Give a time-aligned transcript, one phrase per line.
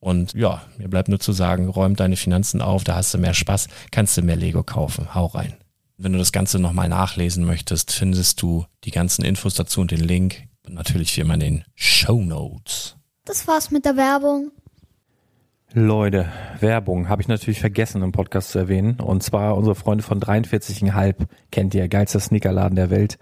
[0.00, 3.34] Und ja, mir bleibt nur zu sagen, räum deine Finanzen auf, da hast du mehr
[3.34, 5.14] Spaß, kannst du mehr Lego kaufen.
[5.14, 5.54] Hau rein.
[5.96, 10.00] Wenn du das Ganze nochmal nachlesen möchtest, findest du die ganzen Infos dazu und den
[10.00, 10.44] Link.
[10.64, 12.96] Und natürlich wie immer in den Show Notes.
[13.24, 14.52] Das war's mit der Werbung.
[15.72, 16.26] Leute,
[16.60, 19.00] Werbung habe ich natürlich vergessen im Podcast zu erwähnen.
[19.00, 23.18] Und zwar unsere Freunde von 43,5, kennt ihr, geilster Sneakerladen der Welt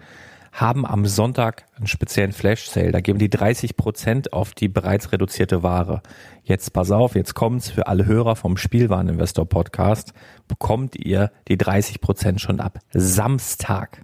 [0.57, 2.91] haben am Sonntag einen speziellen Flash-Sale.
[2.91, 6.01] Da geben die 30 Prozent auf die bereits reduzierte Ware.
[6.45, 10.15] Jetzt pass auf, jetzt kommt's für alle Hörer vom Spielwareninvestor Podcast.
[10.49, 14.03] Bekommt ihr die 30 Prozent schon ab Samstag.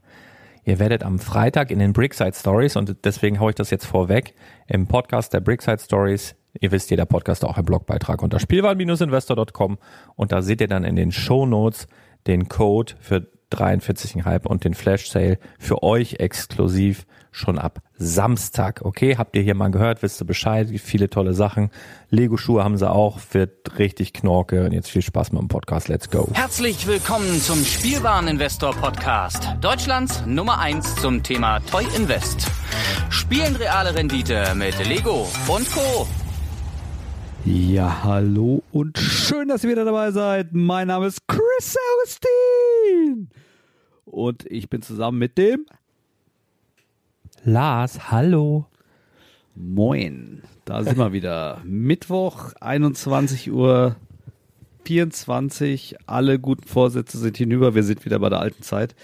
[0.64, 4.34] Ihr werdet am Freitag in den Brickside Stories, und deswegen haue ich das jetzt vorweg,
[4.68, 9.78] im Podcast der Brickside Stories, ihr wisst, jeder Podcast auch ein Blogbeitrag unter spielwaren-investor.com
[10.16, 11.88] und da seht ihr dann in den Show Notes
[12.26, 18.82] den Code für 43,5 und den Flash Sale für euch exklusiv schon ab Samstag.
[18.84, 21.70] Okay, habt ihr hier mal gehört, wisst ihr Bescheid, viele tolle Sachen.
[22.10, 25.88] Lego Schuhe haben sie auch, wird richtig knorke und jetzt viel Spaß mit dem Podcast.
[25.88, 26.28] Let's go.
[26.34, 29.48] Herzlich willkommen zum Spielwareninvestor Podcast.
[29.60, 32.46] Deutschlands Nummer 1 zum Thema Toy Invest.
[33.10, 36.06] Spielen reale Rendite mit Lego und Co.
[37.44, 40.52] Ja, hallo und schön, dass ihr wieder dabei seid.
[40.52, 43.28] Mein Name ist Chris Augustin
[44.12, 45.66] und ich bin zusammen mit dem
[47.44, 48.10] Lars.
[48.12, 48.66] Hallo.
[49.54, 50.42] Moin.
[50.64, 51.60] Da sind wir wieder.
[51.64, 53.96] Mittwoch, 21 Uhr
[54.84, 55.96] 24.
[56.06, 57.74] Alle guten Vorsätze sind hinüber.
[57.74, 58.94] Wir sind wieder bei der alten Zeit.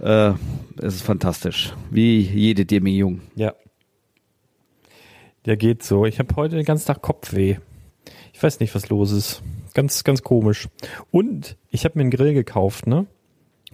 [0.00, 0.32] Äh,
[0.78, 1.72] es ist fantastisch.
[1.90, 3.22] Wie jede Demi Jung.
[3.34, 3.54] Ja.
[5.44, 6.06] Der geht so.
[6.06, 7.56] Ich habe heute den ganzen Tag Kopfweh.
[8.32, 9.42] Ich weiß nicht, was los ist.
[9.74, 10.68] Ganz, ganz komisch.
[11.10, 13.06] Und ich habe mir einen Grill gekauft, ne?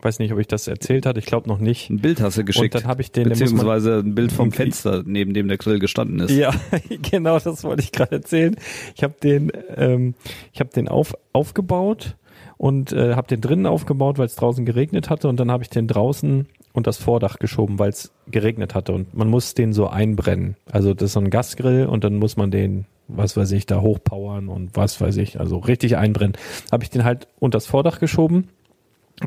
[0.02, 1.20] Ich weiß nicht, ob ich das erzählt hatte.
[1.20, 1.88] Ich glaube noch nicht.
[1.88, 2.74] Ein Bild hast du geschickt.
[2.74, 3.28] Und dann habe ich den.
[3.28, 6.32] Beziehungsweise ein Bild vom Fenster, neben dem der Grill gestanden ist.
[6.32, 6.50] Ja,
[7.08, 8.56] genau, das wollte ich gerade erzählen.
[8.96, 10.14] Ich habe den, ähm,
[10.52, 12.16] ich habe den auf, aufgebaut
[12.56, 15.70] und äh, habe den drinnen aufgebaut, weil es draußen geregnet hatte und dann habe ich
[15.70, 19.86] den draußen und das Vordach geschoben, weil es geregnet hatte und man muss den so
[19.86, 20.56] einbrennen.
[20.68, 23.80] Also das ist so ein Gasgrill und dann muss man den, was weiß ich, da
[23.80, 26.36] hochpowern und was weiß ich, also richtig einbrennen.
[26.72, 28.48] Habe ich den halt unter das Vordach geschoben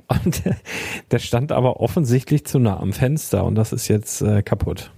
[0.08, 0.44] und
[1.12, 4.92] der stand aber offensichtlich zu nah am Fenster und das ist jetzt äh, kaputt.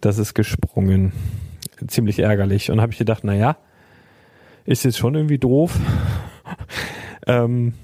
[0.00, 1.12] Das ist gesprungen.
[1.86, 2.70] Ziemlich ärgerlich.
[2.70, 3.56] Und habe ich gedacht, na ja,
[4.64, 5.78] ist jetzt schon irgendwie doof.
[7.26, 7.74] ähm,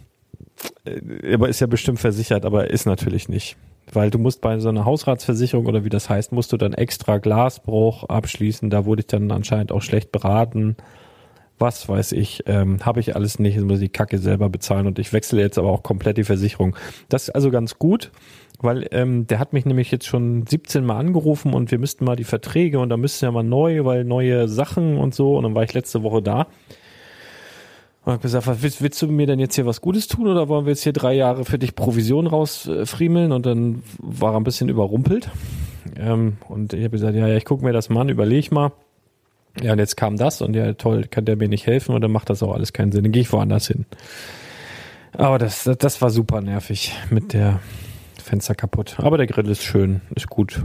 [0.84, 3.56] äh, aber ist ja bestimmt versichert, aber ist natürlich nicht.
[3.92, 7.18] Weil du musst bei so einer Hausratsversicherung oder wie das heißt, musst du dann extra
[7.18, 8.68] Glasbruch abschließen.
[8.68, 10.76] Da wurde ich dann anscheinend auch schlecht beraten.
[11.58, 14.98] Was weiß ich, ähm, habe ich alles nicht, muss ich die Kacke selber bezahlen und
[14.98, 16.76] ich wechsle jetzt aber auch komplett die Versicherung.
[17.08, 18.10] Das ist also ganz gut,
[18.60, 22.16] weil ähm, der hat mich nämlich jetzt schon 17 Mal angerufen und wir müssten mal
[22.16, 25.54] die Verträge und da müssten ja mal neu, weil neue Sachen und so und dann
[25.54, 26.46] war ich letzte Woche da
[28.08, 30.48] und hab gesagt, was willst, willst, du mir denn jetzt hier was Gutes tun oder
[30.48, 33.32] wollen wir jetzt hier drei Jahre für dich Provision rausfriemeln?
[33.32, 35.28] Und dann war er ein bisschen überrumpelt.
[35.94, 38.72] Ähm, und ich habe gesagt, ja, ja, ich gucke mir das mal an, überleg mal.
[39.62, 42.12] Ja, und jetzt kam das und ja, toll, kann der mir nicht helfen und dann
[42.12, 43.04] macht das auch alles keinen Sinn.
[43.04, 43.86] Dann gehe ich woanders hin.
[45.12, 47.60] Aber das, das war super nervig mit der
[48.22, 48.96] Fenster kaputt.
[48.98, 50.64] Aber der Grill ist schön, ist gut.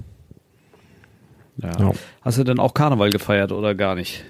[1.58, 1.72] Ja.
[1.80, 1.92] ja.
[2.22, 4.26] Hast du denn auch Karneval gefeiert oder gar nicht?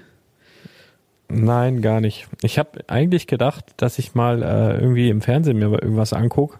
[1.29, 2.27] Nein, gar nicht.
[2.41, 6.59] Ich habe eigentlich gedacht, dass ich mal äh, irgendwie im Fernsehen mir irgendwas angucke.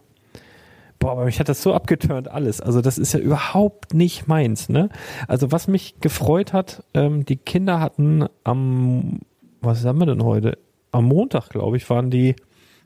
[1.03, 2.61] Boah, aber mich hat das so abgeturnt alles.
[2.61, 4.69] Also das ist ja überhaupt nicht meins.
[4.69, 4.87] Ne?
[5.27, 9.19] Also was mich gefreut hat, ähm, die Kinder hatten am,
[9.59, 10.57] was haben wir denn heute?
[10.93, 12.37] Am Montag, glaube ich, waren die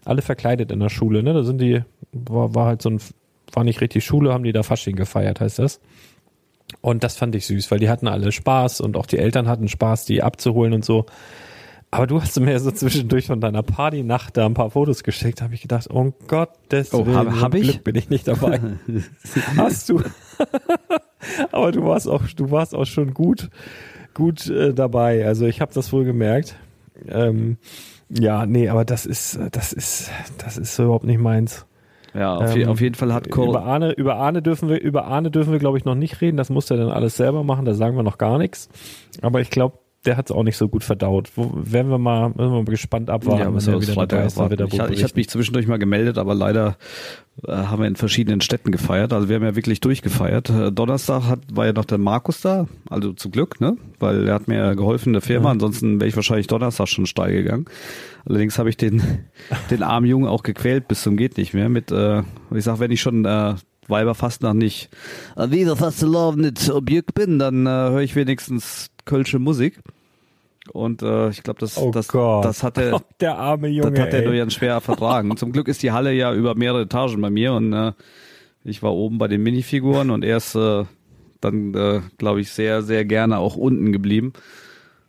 [0.03, 1.21] alle verkleidet in der Schule.
[1.21, 1.31] Ne?
[1.31, 2.99] Da sind die, war, war halt so ein,
[3.53, 5.79] war nicht richtig Schule, haben die da Fasching gefeiert, heißt das.
[6.81, 9.67] Und das fand ich süß, weil die hatten alle Spaß und auch die Eltern hatten
[9.67, 11.05] Spaß, die abzuholen und so.
[11.97, 15.55] Aber du hast mir so zwischendurch von deiner Partynacht da ein paar Fotos geschickt, habe
[15.55, 17.63] ich gedacht, oh Gott, des oh, hab, hab ich?
[17.63, 18.59] Glück bin ich nicht dabei.
[19.57, 20.01] hast du?
[21.51, 23.49] Aber du warst auch, du warst auch schon gut,
[24.13, 25.25] gut äh, dabei.
[25.25, 26.55] Also ich habe das wohl gemerkt.
[27.07, 27.57] Ähm,
[28.09, 31.65] ja, nee, aber das ist, das ist, das ist so überhaupt nicht meins.
[32.13, 33.49] Ja, auf, ähm, auf, jeden Fall hat Cole.
[33.49, 36.37] Über Arne, über Arne dürfen wir, über Arne dürfen wir, glaube ich, noch nicht reden.
[36.37, 37.65] Das muss er dann alles selber machen.
[37.65, 38.69] Da sagen wir noch gar nichts.
[39.21, 41.31] Aber ich glaube, der hat es auch nicht so gut verdaut.
[41.35, 44.37] Wo, werden wir mal, werden wir mal gespannt abwarten, ja, wenn er wieder dabei ist.
[44.37, 46.77] Wieder ich, ich habe mich zwischendurch mal gemeldet, aber leider
[47.45, 49.11] äh, haben wir in verschiedenen Städten gefeiert.
[49.11, 50.49] Also wir haben ja wirklich durchgefeiert.
[50.49, 53.75] Äh, Donnerstag hat, war ja noch der Markus da, also zum Glück, ne?
[53.99, 55.51] Weil er hat mir geholfen in der Firma, ja.
[55.51, 57.65] ansonsten wäre ich wahrscheinlich Donnerstag schon steil gegangen.
[58.25, 59.01] Allerdings habe ich den,
[59.71, 62.21] den armen Jungen auch gequält bis zum geht nicht mehr mit, äh,
[62.53, 63.55] ich sag, wenn ich schon äh,
[63.89, 64.89] Weiber fast noch nicht
[65.35, 69.79] äh, wieder fast nicht Objekt bin, dann äh, höre ich wenigstens kölsche Musik.
[70.73, 72.45] Und äh, ich glaube, das, oh das, Gott.
[72.45, 75.35] das hat er, der arme Junge, das hat er nur ganz schwer vertragen.
[75.37, 77.93] Zum Glück ist die Halle ja über mehrere Etagen bei mir und äh,
[78.63, 80.83] ich war oben bei den Minifiguren und er ist äh,
[81.41, 84.33] dann, äh, glaube ich, sehr, sehr gerne auch unten geblieben.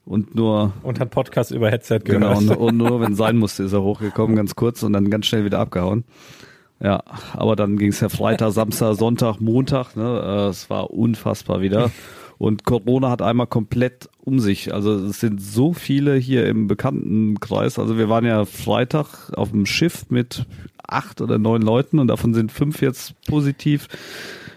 [0.04, 0.72] Und nur.
[0.82, 2.38] Und hat Podcast über Headset gehört.
[2.38, 5.26] Genau, und, und nur wenn sein musste, ist er hochgekommen, ganz kurz und dann ganz
[5.26, 6.04] schnell wieder abgehauen.
[6.80, 7.02] Ja,
[7.34, 9.96] aber dann ging es ja Freitag, Samstag, Sonntag, Montag.
[9.96, 10.22] Ne?
[10.24, 11.90] Äh, es war unfassbar wieder.
[12.38, 14.72] Und Corona hat einmal komplett um sich.
[14.72, 17.78] Also es sind so viele hier im Bekanntenkreis.
[17.78, 20.46] Also wir waren ja Freitag auf dem Schiff mit
[20.86, 23.88] acht oder neun Leuten und davon sind fünf jetzt positiv.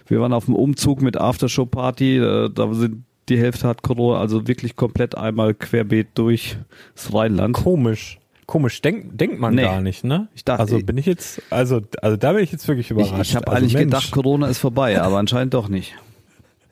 [0.06, 2.18] Wir waren auf dem Umzug mit Aftershow-Party.
[2.18, 6.56] Äh, da sind die Hälfte hat Corona, also wirklich komplett einmal querbeet durch
[6.94, 7.54] das Rheinland.
[7.54, 8.18] Komisch.
[8.46, 9.62] Komisch, denkt denkt man nee.
[9.62, 10.28] gar nicht, ne?
[10.34, 13.14] Ich dachte, also bin ich jetzt, also, also da bin ich jetzt wirklich überrascht.
[13.14, 13.84] Ich, ich habe also eigentlich Mensch.
[13.86, 15.94] gedacht, Corona ist vorbei, aber anscheinend doch nicht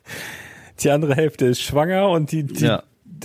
[0.83, 2.83] die andere Hälfte ist schwanger und die, die ja.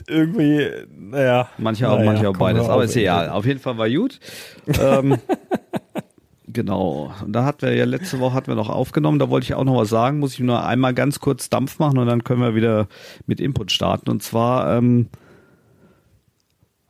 [0.07, 1.49] irgendwie, naja.
[1.57, 2.67] Manche auch, naja, manche auch beides.
[2.67, 3.29] Aber ist egal.
[3.29, 4.19] Auf jeden Fall war gut.
[4.79, 5.17] ähm,
[6.47, 7.13] genau.
[7.23, 9.19] Und da hatten wir ja letzte Woche hatten wir noch aufgenommen.
[9.19, 10.19] Da wollte ich auch noch was sagen.
[10.19, 12.87] Muss ich nur einmal ganz kurz Dampf machen und dann können wir wieder
[13.25, 14.09] mit Input starten.
[14.09, 15.07] Und zwar, ähm,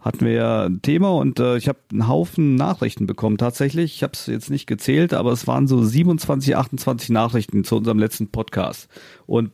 [0.06, 3.96] hatten wir ja ein Thema und äh, ich habe einen Haufen Nachrichten bekommen tatsächlich.
[3.96, 7.98] Ich habe es jetzt nicht gezählt, aber es waren so 27, 28 Nachrichten zu unserem
[7.98, 8.88] letzten Podcast.
[9.26, 9.50] Und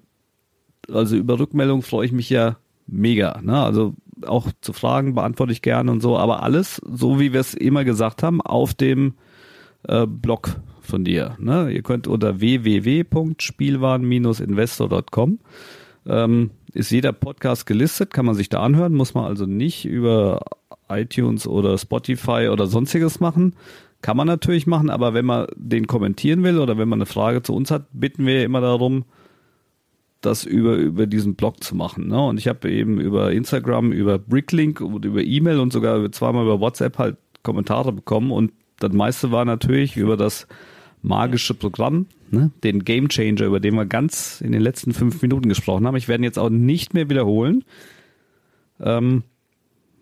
[0.90, 2.58] also über Rückmeldungen freue ich mich ja
[2.88, 3.40] mega.
[3.42, 3.62] Ne?
[3.62, 3.94] Also
[4.26, 7.84] auch zu Fragen beantworte ich gerne und so, aber alles, so wie wir es immer
[7.84, 9.14] gesagt haben, auf dem
[9.88, 11.36] äh, Blog von dir.
[11.40, 11.72] Ne?
[11.72, 15.40] Ihr könnt unter www.spielwaren-investor.com
[16.08, 20.42] ähm, ist jeder Podcast gelistet, kann man sich da anhören, muss man also nicht über
[20.90, 23.56] iTunes oder Spotify oder sonstiges machen.
[24.02, 27.44] Kann man natürlich machen, aber wenn man den kommentieren will oder wenn man eine Frage
[27.44, 29.06] zu uns hat, bitten wir immer darum,
[30.22, 32.08] das über, über diesen Blog zu machen.
[32.08, 32.24] Ne?
[32.24, 36.60] Und ich habe eben über Instagram, über Bricklink und über E-Mail und sogar zweimal über
[36.60, 40.48] WhatsApp halt Kommentare bekommen und das meiste war natürlich über das
[41.02, 42.52] magische Programm, ne?
[42.64, 45.96] den Game Changer, über den wir ganz in den letzten fünf Minuten gesprochen haben.
[45.96, 47.64] Ich werde ihn jetzt auch nicht mehr wiederholen.
[48.80, 49.24] Ähm,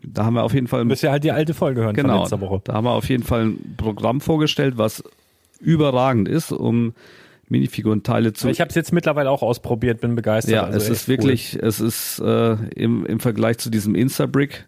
[0.01, 0.81] da haben wir auf jeden Fall.
[0.81, 2.61] Du müsst ja halt die alte Folge hören genau, von letzter Woche.
[2.63, 5.03] Da haben wir auf jeden Fall ein Programm vorgestellt, was
[5.59, 6.93] überragend ist, um
[7.49, 8.47] Minifigurenteile zu.
[8.47, 10.53] Ich habe es jetzt mittlerweile auch ausprobiert, bin begeistert.
[10.53, 11.67] Ja, also es ist wirklich, cool.
[11.67, 14.67] es ist äh, im, im Vergleich zu diesem Instabrick,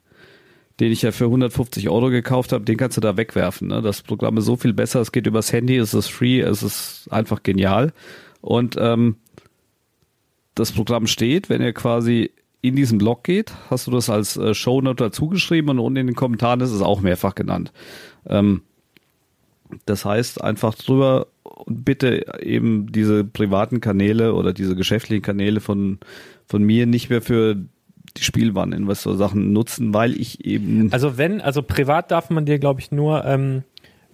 [0.79, 3.67] den ich ja für 150 Euro gekauft habe, den kannst du da wegwerfen.
[3.67, 3.81] Ne?
[3.81, 7.07] Das Programm ist so viel besser, es geht übers Handy, es ist free, es ist
[7.11, 7.93] einfach genial.
[8.41, 9.17] Und ähm,
[10.55, 14.53] das Programm steht, wenn ihr quasi in diesem Blog geht, hast du das als äh,
[14.53, 17.71] Shownote dazu geschrieben und unten in den Kommentaren ist es auch mehrfach genannt.
[18.27, 18.61] Ähm,
[19.85, 25.99] das heißt, einfach drüber und bitte eben diese privaten Kanäle oder diese geschäftlichen Kanäle von,
[26.47, 27.55] von mir nicht mehr für
[28.17, 30.91] die Spielwareninvestor-Sachen nutzen, weil ich eben.
[30.91, 33.63] Also wenn, also privat darf man dir, glaube ich, nur ähm,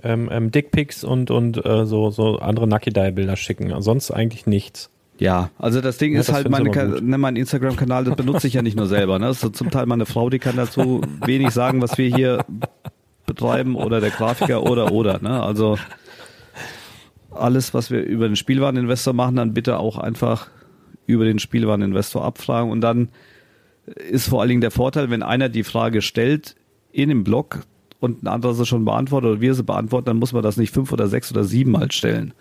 [0.03, 3.73] ähm, ähm, Dickpics und, und äh, so, so andere Nucky Die-Bilder schicken.
[3.81, 4.91] Sonst eigentlich nichts.
[5.19, 6.69] Ja, also das Ding ja, ist das halt, meine,
[7.01, 9.17] ne, mein Instagram-Kanal, das benutze ich ja nicht nur selber.
[9.17, 9.25] Ne?
[9.25, 12.45] Das ist zum Teil meine Frau, die kann dazu wenig sagen, was wir hier
[13.27, 15.19] betreiben oder der Grafiker oder oder.
[15.21, 15.43] Ne?
[15.43, 15.77] Also
[17.29, 20.47] alles, was wir über den Spielwareninvestor machen, dann bitte auch einfach
[21.05, 23.09] über den Spielwareninvestor abfragen und dann
[23.85, 26.55] ist vor allen Dingen der Vorteil, wenn einer die Frage stellt
[26.91, 27.61] in dem Blog
[27.99, 30.73] und ein anderer sie schon beantwortet oder wir sie beantworten, dann muss man das nicht
[30.73, 32.33] fünf oder sechs oder sieben Mal stellen.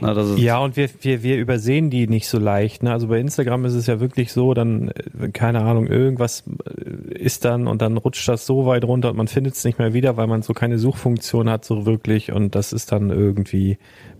[0.00, 2.82] Na, ja, und wir, wir, wir übersehen die nicht so leicht.
[2.82, 2.92] Ne?
[2.92, 7.44] Also bei Instagram ist es ja wirklich so, dann, äh, keine Ahnung, irgendwas äh, ist
[7.44, 10.16] dann und dann rutscht das so weit runter und man findet es nicht mehr wieder,
[10.16, 12.32] weil man so keine Suchfunktion hat, so wirklich.
[12.32, 13.78] Und das ist dann irgendwie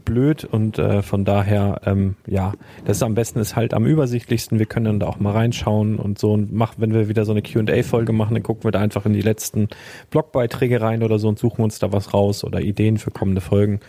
[0.09, 2.55] blöd und äh, von daher, ähm, ja,
[2.87, 4.59] das ist am besten ist halt am übersichtlichsten.
[4.59, 7.33] Wir können dann da auch mal reinschauen und so und mach, wenn wir wieder so
[7.33, 9.69] eine Q&A-Folge machen, dann gucken wir da einfach in die letzten
[10.11, 13.81] Blogbeiträge rein oder so und suchen uns da was raus oder Ideen für kommende Folgen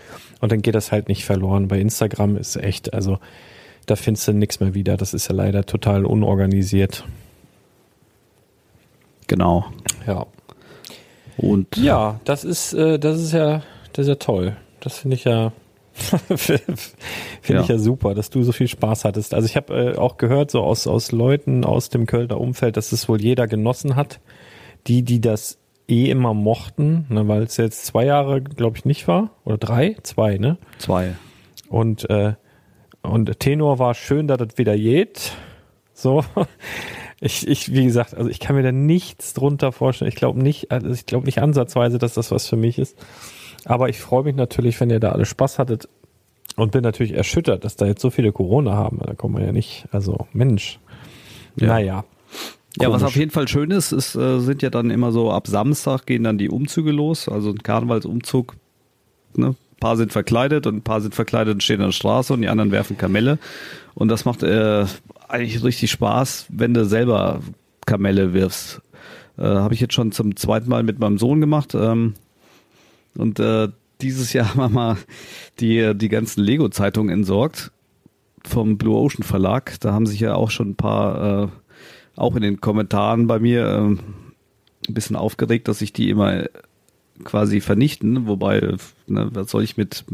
[0.42, 1.70] und dann geht das halt nicht verloren.
[1.70, 3.18] Bei Instagram ist echt, also
[3.86, 4.98] da findest du nichts mehr wieder.
[4.98, 7.06] Das ist ja leider total unorganisiert.
[9.28, 9.66] Genau.
[10.06, 10.26] Ja.
[11.38, 14.58] Und ja, das ist, äh, das ist ja, das ist ja toll.
[14.82, 15.54] Das finde ich ja
[16.38, 16.62] Finde
[17.48, 17.62] ja.
[17.62, 19.34] ich ja super, dass du so viel Spaß hattest.
[19.34, 22.92] Also ich habe äh, auch gehört, so aus, aus Leuten aus dem Kölner Umfeld, dass
[22.92, 24.20] es wohl jeder genossen hat.
[24.88, 29.08] Die, die das eh immer mochten, ne, weil es jetzt zwei Jahre, glaube ich, nicht
[29.08, 29.32] war.
[29.44, 29.98] Oder drei?
[30.04, 30.58] Zwei, ne?
[30.78, 31.16] Zwei.
[31.68, 32.34] Und, äh,
[33.02, 35.34] und Tenor war schön, dass das wieder geht.
[35.94, 36.24] So.
[37.22, 40.08] Ich, ich, wie gesagt, also ich kann mir da nichts drunter vorstellen.
[40.08, 42.98] Ich glaube nicht, also ich glaube nicht ansatzweise, dass das was für mich ist.
[43.66, 45.90] Aber ich freue mich natürlich, wenn ihr da alle Spaß hattet
[46.56, 49.00] und bin natürlich erschüttert, dass da jetzt so viele Corona haben.
[49.04, 50.80] Da kommen wir ja nicht, also Mensch.
[51.56, 51.68] Ja.
[51.68, 52.04] Naja.
[52.80, 55.48] Ja, was auf jeden Fall schön ist, ist, äh, sind ja dann immer so ab
[55.48, 58.56] Samstag gehen dann die Umzüge los, also ein Karnevalsumzug.
[59.36, 59.48] Ne?
[59.48, 62.42] Ein paar sind verkleidet und ein paar sind verkleidet und stehen an der Straße und
[62.42, 63.40] die anderen werfen Kamelle.
[63.96, 64.86] Und das macht äh,
[65.28, 67.42] eigentlich richtig Spaß, wenn du selber
[67.86, 68.82] Kamelle wirfst.
[69.38, 71.74] Äh, Habe ich jetzt schon zum zweiten Mal mit meinem Sohn gemacht.
[71.74, 72.14] Ähm,
[73.20, 73.70] und äh,
[74.02, 74.98] dieses Jahr haben wir mal
[75.60, 77.72] die, die ganzen Lego-Zeitungen entsorgt
[78.46, 79.80] vom Blue Ocean Verlag.
[79.82, 81.48] Da haben sich ja auch schon ein paar, äh,
[82.16, 86.46] auch in den Kommentaren bei mir äh, ein bisschen aufgeregt, dass sich die immer
[87.24, 88.28] quasi vernichten.
[88.28, 88.76] Wobei,
[89.08, 90.06] ne, was soll ich mit,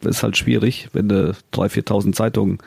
[0.00, 2.58] ist halt schwierig, wenn du 3.000, 4.000 Zeitungen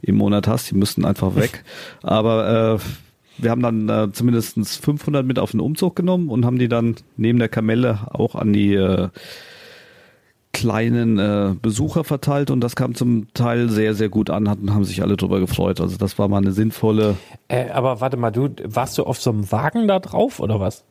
[0.00, 1.64] im Monat hast, die müssten einfach weg.
[2.02, 6.58] Aber äh, wir haben dann äh, zumindest 500 mit auf den Umzug genommen und haben
[6.58, 9.08] die dann neben der Kamelle auch an die äh,
[10.52, 14.84] kleinen äh, Besucher verteilt und das kam zum Teil sehr, sehr gut an, hatten, haben
[14.84, 15.80] sich alle drüber gefreut.
[15.80, 17.16] Also das war mal eine sinnvolle.
[17.48, 20.84] Äh, aber warte mal, du warst du auf so einem Wagen da drauf oder was?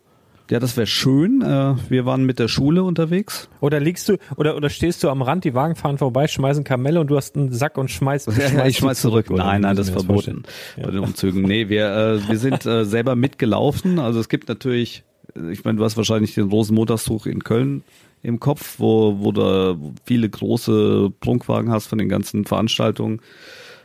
[0.51, 1.41] Ja, das wäre schön.
[1.41, 3.47] Äh, wir waren mit der Schule unterwegs.
[3.61, 6.99] Oder liegst du oder oder stehst du am Rand, die Wagen fahren vorbei, schmeißen Kamelle
[6.99, 8.27] und du hast einen Sack und schmeißt.
[8.37, 9.27] Ja, schmeißt ich schmeiß zurück.
[9.27, 10.43] zurück nein, nein, das ist verboten
[10.75, 10.83] ja.
[10.83, 11.43] bei den Umzügen.
[11.43, 13.97] Nee, wir äh, wir sind äh, selber mitgelaufen.
[13.97, 15.05] Also es gibt natürlich,
[15.51, 17.85] ich meine, du hast wahrscheinlich den Rosenmontagszug in Köln
[18.21, 23.21] im Kopf, wo wo du viele große Prunkwagen hast von den ganzen Veranstaltungen.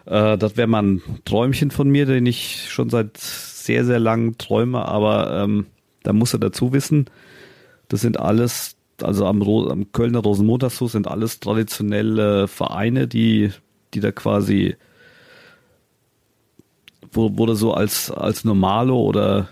[0.05, 4.37] Äh, das wäre mal ein Träumchen von mir, den ich schon seit sehr sehr lang
[4.37, 5.67] träume, aber ähm,
[6.07, 7.07] da muss er dazu wissen,
[7.89, 13.51] das sind alles, also am, am Kölner Rosenmontagszug sind alles traditionelle Vereine, die,
[13.93, 14.77] die da quasi,
[17.11, 19.49] wo, wo du so als, als Normalo oder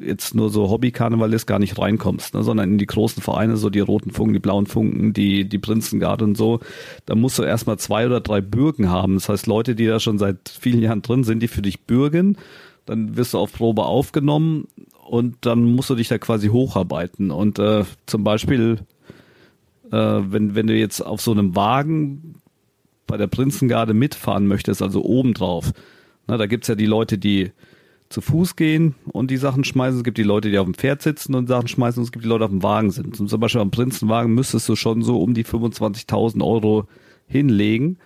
[0.00, 3.80] jetzt nur so Hobby-Karnevalist gar nicht reinkommst, ne, sondern in die großen Vereine, so die
[3.80, 6.60] roten Funken, die blauen Funken, die, die Prinzengarde und so,
[7.04, 9.14] da musst du erstmal zwei oder drei Bürgen haben.
[9.14, 12.38] Das heißt, Leute, die da schon seit vielen Jahren drin sind, die für dich bürgen,
[12.86, 14.68] dann wirst du auf Probe aufgenommen
[15.08, 17.30] und dann musst du dich da quasi hocharbeiten.
[17.30, 18.80] Und äh, zum Beispiel
[19.90, 22.34] Äh, wenn, wenn du jetzt auf so einem Wagen
[23.06, 25.72] bei der Prinzengarde mitfahren möchtest, also obendrauf,
[26.26, 27.52] na, da gibt's ja die Leute, die
[28.10, 29.98] zu Fuß gehen und die Sachen schmeißen.
[29.98, 32.00] Es gibt die Leute, die auf dem Pferd sitzen und Sachen schmeißen.
[32.00, 33.18] Und es gibt die Leute, die auf dem Wagen sind.
[33.18, 36.86] Und zum Beispiel am Prinzenwagen müsstest du schon so um die 25.000 Euro
[37.26, 37.98] hinlegen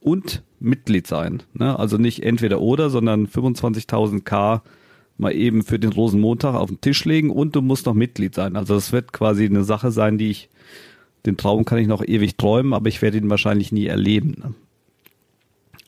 [0.00, 1.42] und Mitglied sein.
[1.54, 1.78] Ne?
[1.78, 4.62] Also nicht entweder oder, sondern 25.000 K
[5.16, 8.56] mal eben für den Rosenmontag auf den Tisch legen und du musst noch Mitglied sein.
[8.56, 10.48] Also das wird quasi eine Sache sein, die ich,
[11.26, 14.36] den Traum kann ich noch ewig träumen, aber ich werde ihn wahrscheinlich nie erleben.
[14.38, 14.54] Ne?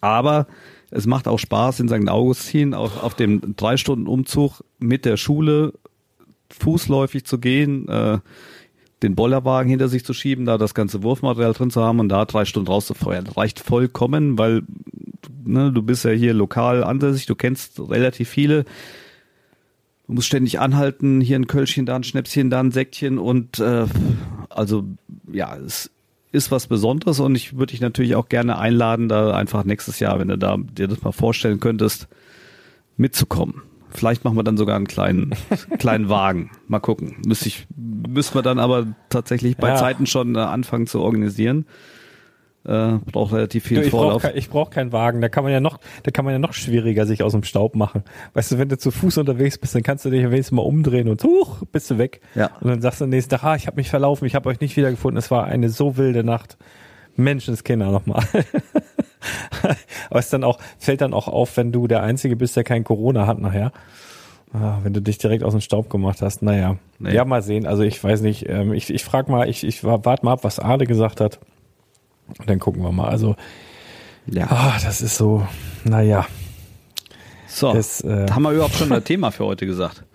[0.01, 0.47] Aber
[0.91, 2.09] es macht auch Spaß in St.
[2.09, 5.73] Augustin auch auf dem drei Stunden Umzug mit der Schule
[6.51, 8.19] fußläufig zu gehen, äh,
[9.03, 12.25] den Bollerwagen hinter sich zu schieben, da das ganze Wurfmaterial drin zu haben und da
[12.25, 13.27] drei Stunden rauszufeuern.
[13.27, 14.63] Reicht vollkommen, weil
[15.45, 18.65] ne, du bist ja hier lokal ansässig, du kennst relativ viele.
[20.07, 23.87] Du musst ständig anhalten, hier ein Kölschchen, da ein Schnäpschen, da ein Säckchen und äh,
[24.49, 24.85] also
[25.33, 25.91] ja, es
[26.33, 30.19] ist was Besonderes und ich würde dich natürlich auch gerne einladen, da einfach nächstes Jahr,
[30.21, 32.09] wenn du da dir das mal vorstellen könntest,
[32.97, 33.63] mitzukommen.
[33.91, 35.35] Vielleicht machen wir dann sogar einen kleinen,
[35.79, 36.51] kleinen Wagen.
[36.69, 37.17] Mal gucken.
[37.27, 39.77] Müsste ich, müssen wir dann aber tatsächlich bei Ja.
[39.77, 41.67] Zeiten schon äh, anfangen zu organisieren.
[42.67, 44.23] Äh, braucht relativ viel Du, ich Vorlauf.
[44.23, 45.21] brauche ich brauch keinen Wagen.
[45.21, 47.77] Da kann man ja noch, da kann man ja noch schwieriger sich aus dem Staub
[47.77, 48.03] machen.
[48.35, 51.09] Weißt du, wenn du zu Fuß unterwegs bist, dann kannst du dich wenigstens mal umdrehen
[51.09, 52.21] und huch, bist du weg.
[52.35, 52.51] Ja.
[52.61, 54.61] Und dann sagst du am nächsten Tag, ah, ich habe mich verlaufen, ich habe euch
[54.61, 55.17] nicht wiedergefunden.
[55.19, 56.57] Es war eine so wilde Nacht.
[57.17, 58.25] Menschenskinder nochmal.
[60.11, 62.85] Aber es dann auch, fällt dann auch auf, wenn du der Einzige bist, der kein
[62.85, 63.73] Corona hat nachher.
[64.53, 66.77] Ah, wenn du dich direkt aus dem Staub gemacht hast, naja.
[66.99, 67.15] Nee.
[67.15, 67.67] Ja, mal sehen.
[67.67, 70.59] Also ich weiß nicht, ähm, ich, ich frage mal, ich, ich warte mal ab, was
[70.59, 71.41] Arne gesagt hat.
[72.39, 73.09] Und dann gucken wir mal.
[73.09, 73.37] Also,
[74.27, 74.47] ja.
[74.51, 75.47] ah, das ist so,
[75.85, 76.27] naja.
[77.47, 80.05] So, das, äh, haben wir überhaupt schon ein Thema für heute gesagt?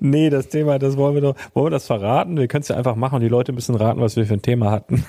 [0.00, 2.38] Nee, das Thema, das wollen wir doch, wollen wir das verraten?
[2.38, 4.40] Wir können es ja einfach machen und die Leute müssen raten, was wir für ein
[4.40, 5.04] Thema hatten.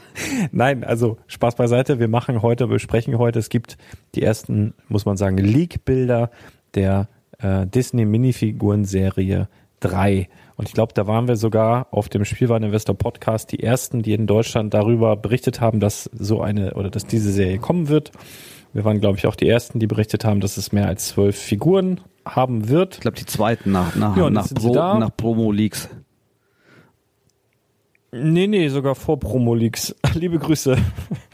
[0.52, 1.98] Nein, also Spaß beiseite.
[1.98, 3.76] Wir machen heute, wir sprechen heute, es gibt
[4.14, 6.30] die ersten, muss man sagen, Leak-Bilder
[6.74, 9.48] der äh, Disney-Minifiguren-Serie
[9.80, 10.28] 3.
[10.56, 14.26] Und ich glaube, da waren wir sogar auf dem Spielwareninvestor Podcast die ersten, die in
[14.26, 18.12] Deutschland darüber berichtet haben, dass so eine oder dass diese Serie kommen wird.
[18.72, 21.36] Wir waren, glaube ich, auch die ersten, die berichtet haben, dass es mehr als zwölf
[21.36, 22.94] Figuren haben wird.
[22.94, 25.88] Ich glaube, die zweiten nach, nach, Ja, nach, Pro, nach Promo-Leaks.
[28.12, 29.94] Nee, nee, sogar vor Promo-Leaks.
[30.14, 30.76] Liebe Grüße.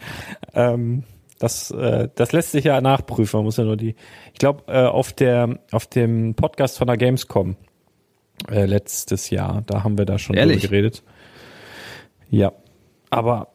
[0.53, 1.03] ähm,
[1.39, 3.37] das, äh, das lässt sich ja nachprüfen.
[3.37, 3.95] Man muss ja nur die.
[4.33, 7.55] Ich glaube, äh, auf der auf dem Podcast von der Gamescom
[8.49, 10.61] äh, letztes Jahr, da haben wir da schon Ehrlich?
[10.61, 11.03] drüber geredet.
[12.29, 12.51] Ja.
[13.09, 13.53] Aber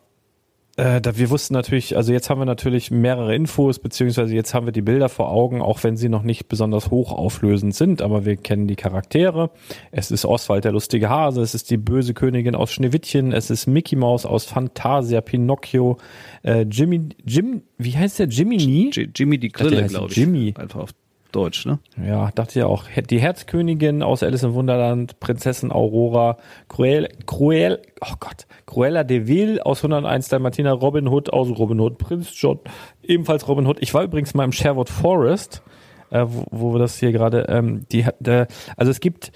[0.79, 4.65] äh, da wir wussten natürlich, also jetzt haben wir natürlich mehrere Infos, beziehungsweise jetzt haben
[4.65, 8.37] wir die Bilder vor Augen, auch wenn sie noch nicht besonders hochauflösend sind, aber wir
[8.37, 9.51] kennen die Charaktere.
[9.91, 13.67] Es ist Oswald der lustige Hase, es ist die böse Königin aus Schneewittchen, es ist
[13.67, 15.99] Mickey Mouse aus Fantasia, Pinocchio,
[16.45, 18.29] äh, Jimmy, Jim, wie heißt der?
[18.29, 20.17] Jimmy Jimmy die Grille, glaube ich.
[20.17, 20.55] Jimmy.
[20.57, 20.91] Einfach auf
[21.33, 21.79] Deutsch, ne?
[22.03, 22.85] Ja, dachte ja auch.
[23.11, 26.39] Die Herzkönigin aus Alice im Wunderland, Prinzessin Aurora,
[26.69, 31.81] Cruel, Cruel, oh Gott, Cruella de Vil aus 101 der Martina, Robin Hood aus Robin
[31.81, 32.61] Hood, Prinz John,
[33.03, 33.79] ebenfalls Robin Hood.
[33.81, 35.63] Ich war übrigens mal im Sherwood Forest,
[36.11, 39.33] äh, wo, wo wir das hier gerade, ähm, die hat, der, also es gibt,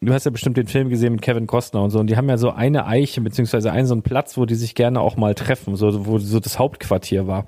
[0.00, 2.28] du hast ja bestimmt den Film gesehen mit Kevin Costner und so, und die haben
[2.28, 5.34] ja so eine Eiche, beziehungsweise einen so einen Platz, wo die sich gerne auch mal
[5.34, 7.46] treffen, so, wo so das Hauptquartier war.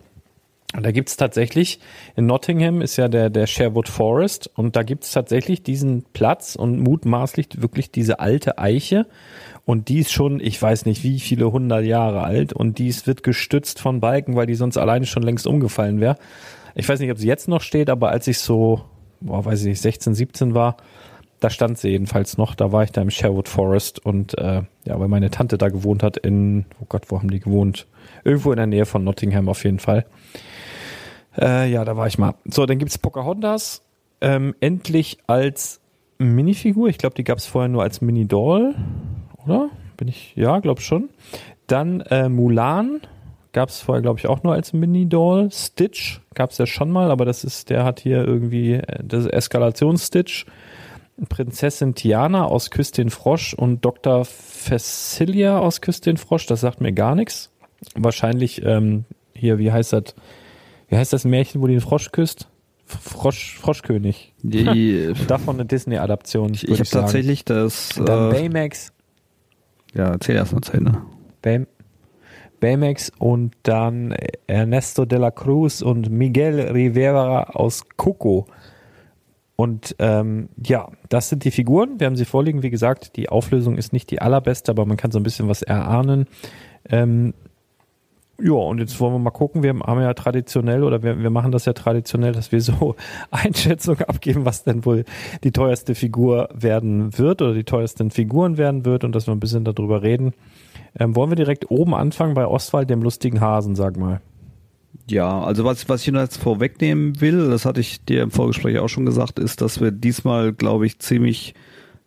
[0.76, 1.80] Und da gibt's tatsächlich,
[2.14, 6.78] in Nottingham ist ja der, der Sherwood Forest und da gibt's tatsächlich diesen Platz und
[6.78, 9.06] mutmaßlich wirklich diese alte Eiche
[9.64, 13.24] und die ist schon, ich weiß nicht wie viele hundert Jahre alt und dies wird
[13.24, 16.16] gestützt von Balken, weil die sonst alleine schon längst umgefallen wäre.
[16.76, 18.82] Ich weiß nicht, ob sie jetzt noch steht, aber als ich so,
[19.20, 20.76] boah, weiß ich nicht, 16, 17 war,
[21.40, 25.00] da stand sie jedenfalls noch, da war ich da im Sherwood Forest und äh, ja,
[25.00, 27.86] weil meine Tante da gewohnt hat in, oh Gott, wo haben die gewohnt?
[28.24, 30.04] Irgendwo in der Nähe von Nottingham auf jeden Fall.
[31.38, 32.34] Äh, ja, da war ich mal.
[32.44, 33.82] So, dann gibt's Pocahontas.
[34.20, 35.80] Ähm, endlich als
[36.18, 36.88] Minifigur.
[36.88, 38.74] Ich glaube, die gab's vorher nur als Mini-Doll.
[39.44, 39.70] Oder?
[39.96, 41.08] Bin ich, ja, glaube schon.
[41.66, 43.00] Dann äh, Mulan.
[43.52, 45.50] Gab's vorher, glaube ich, auch nur als Mini-Doll.
[45.50, 50.46] Stitch gab's ja schon mal, aber das ist, der hat hier irgendwie, äh, das Eskalationsstitch.
[51.28, 54.24] Prinzessin Tiana aus Küss den Frosch und Dr.
[54.24, 56.46] Facilia aus Küss den Frosch.
[56.46, 57.50] Das sagt mir gar nichts.
[57.94, 60.14] Wahrscheinlich ähm, hier, wie heißt das?
[60.90, 62.48] Wie heißt das Märchen, wo die den Frosch küsst?
[62.84, 64.34] Frosch, Froschkönig.
[64.42, 66.52] Die, davon eine Disney-Adaption.
[66.52, 67.90] ich ich habe tatsächlich das.
[68.04, 68.92] Dann Äh, Baymax,
[69.94, 71.00] ja, erzähl erst mal zu Ende.
[71.40, 71.66] Bay,
[72.58, 74.14] Baymax und dann
[74.46, 78.46] Ernesto de la Cruz und Miguel Rivera aus Coco.
[79.56, 82.00] Und ähm, ja, das sind die Figuren.
[82.00, 82.62] Wir haben sie vorliegen.
[82.62, 85.62] Wie gesagt, die Auflösung ist nicht die allerbeste, aber man kann so ein bisschen was
[85.62, 86.26] erahnen.
[86.88, 87.34] Ähm,
[88.42, 89.62] ja, und jetzt wollen wir mal gucken.
[89.62, 92.96] Wir haben ja traditionell oder wir, wir machen das ja traditionell, dass wir so
[93.30, 95.04] Einschätzungen abgeben, was denn wohl
[95.44, 99.40] die teuerste Figur werden wird oder die teuersten Figuren werden wird und dass wir ein
[99.40, 100.32] bisschen darüber reden.
[100.98, 104.20] Ähm, wollen wir direkt oben anfangen bei Ostwald, dem lustigen Hasen, sag mal.
[105.06, 108.88] Ja, also was, was ich jetzt vorwegnehmen will, das hatte ich dir im Vorgespräch auch
[108.88, 111.54] schon gesagt, ist, dass wir diesmal, glaube ich, ziemlich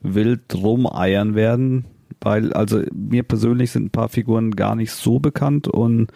[0.01, 1.85] wild rumeiern werden,
[2.23, 6.11] weil, also mir persönlich sind ein paar Figuren gar nicht so bekannt und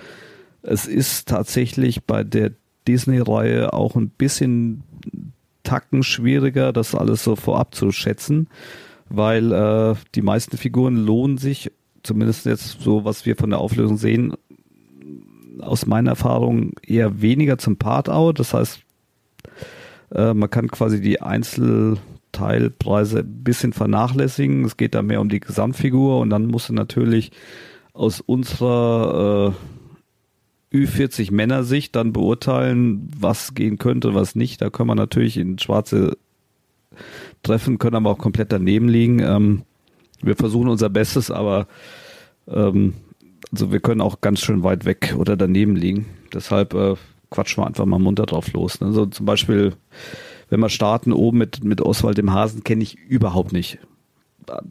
[0.62, 2.52] es ist tatsächlich bei der
[2.88, 4.84] Disney-Reihe auch ein bisschen
[5.63, 8.48] Tacken schwieriger, das alles so vorab zu schätzen,
[9.10, 11.72] weil äh, die meisten Figuren lohnen sich,
[12.04, 14.34] zumindest jetzt so, was wir von der Auflösung sehen,
[15.60, 18.39] aus meiner Erfahrung eher weniger zum Part-Out.
[18.39, 18.80] Das heißt,
[20.12, 21.22] äh, man kann quasi die
[22.39, 24.65] Einzelteilpreise ein bisschen vernachlässigen.
[24.65, 27.32] Es geht da mehr um die Gesamtfigur und dann musst du natürlich
[27.93, 29.54] aus unserer
[30.71, 34.62] äh, Ü40 Männersicht dann beurteilen, was gehen könnte, was nicht.
[34.62, 36.17] Da können wir natürlich in schwarze
[37.43, 39.19] treffen, können aber auch komplett daneben liegen.
[39.19, 39.63] Ähm,
[40.21, 41.67] wir versuchen unser Bestes, aber
[42.47, 42.93] ähm,
[43.52, 46.08] also wir können auch ganz schön weit weg oder daneben liegen.
[46.34, 46.95] Deshalb äh,
[47.30, 48.82] quatschen wir einfach mal munter drauf los.
[48.82, 49.10] Ne?
[49.10, 49.73] Zum Beispiel,
[50.50, 53.80] wenn wir starten oben mit, mit Oswald dem Hasen, kenne ich überhaupt nicht.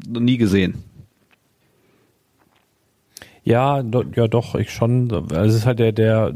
[0.08, 0.84] Noch nie gesehen.
[3.44, 5.12] Ja, do, ja doch, ich schon.
[5.12, 6.34] Also es ist halt der, der,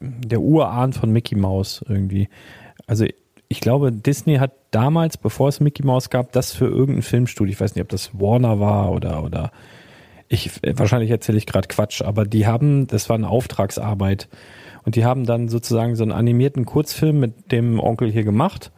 [0.00, 2.28] der Urahn von Mickey Mouse irgendwie.
[2.86, 3.06] Also
[3.48, 7.60] ich glaube, Disney hat damals, bevor es Mickey Mouse gab, das für irgendein Filmstudio, ich
[7.60, 9.52] weiß nicht, ob das Warner war oder, oder
[10.28, 14.28] ich wahrscheinlich erzähle ich gerade Quatsch, aber die haben, das war eine Auftragsarbeit
[14.84, 18.72] und die haben dann sozusagen so einen animierten Kurzfilm mit dem Onkel hier gemacht.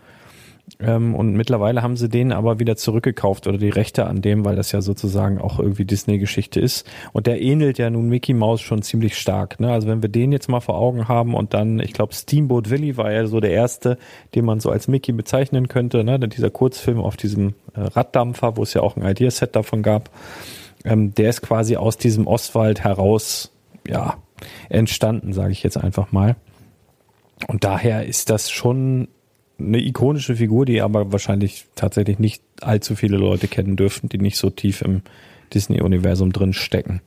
[0.80, 4.54] Ähm, und mittlerweile haben sie den aber wieder zurückgekauft oder die Rechte an dem, weil
[4.54, 6.86] das ja sozusagen auch irgendwie Disney-Geschichte ist.
[7.12, 9.60] Und der ähnelt ja nun Mickey Mouse schon ziemlich stark.
[9.60, 9.72] Ne?
[9.72, 12.98] Also wenn wir den jetzt mal vor Augen haben und dann, ich glaube, Steamboat Willie
[12.98, 13.96] war ja so der erste,
[14.34, 16.04] den man so als Mickey bezeichnen könnte.
[16.04, 16.18] Ne?
[16.28, 20.10] Dieser Kurzfilm auf diesem äh, Raddampfer, wo es ja auch ein Ideaset davon gab
[20.88, 23.52] ähm, der ist quasi aus diesem Ostwald heraus,
[23.86, 24.16] ja,
[24.68, 26.36] entstanden, sage ich jetzt einfach mal.
[27.46, 29.08] Und daher ist das schon
[29.58, 34.36] eine ikonische Figur, die aber wahrscheinlich tatsächlich nicht allzu viele Leute kennen dürfen, die nicht
[34.36, 35.02] so tief im
[35.52, 37.00] Disney-Universum drin stecken.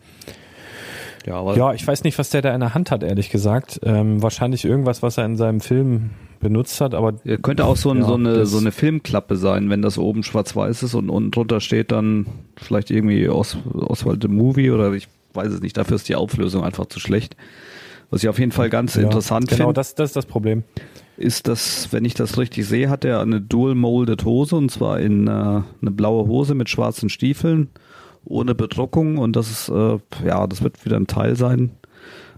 [1.26, 3.80] Ja, aber ja, ich weiß nicht, was der da in der Hand hat, ehrlich gesagt.
[3.84, 7.14] Ähm, wahrscheinlich irgendwas, was er in seinem Film benutzt hat, aber.
[7.42, 10.84] Könnte auch so, ein, ja, so, eine, so eine Filmklappe sein, wenn das oben schwarz-weiß
[10.84, 12.26] ist und unten drunter steht dann
[12.58, 16.64] vielleicht irgendwie Os Oswald the Movie oder ich weiß es nicht, dafür ist die Auflösung
[16.64, 17.38] einfach zu schlecht.
[18.10, 19.64] Was ich auf jeden Fall ganz ja, interessant finde.
[19.64, 20.64] Genau, das, das ist das Problem.
[21.16, 25.28] Ist, dass, wenn ich das richtig sehe, hat er eine dual-molded Hose und zwar in
[25.28, 27.70] äh, eine blaue Hose mit schwarzen Stiefeln
[28.26, 31.72] ohne Bedruckung und das ist, äh, ja, das wird wieder ein Teil sein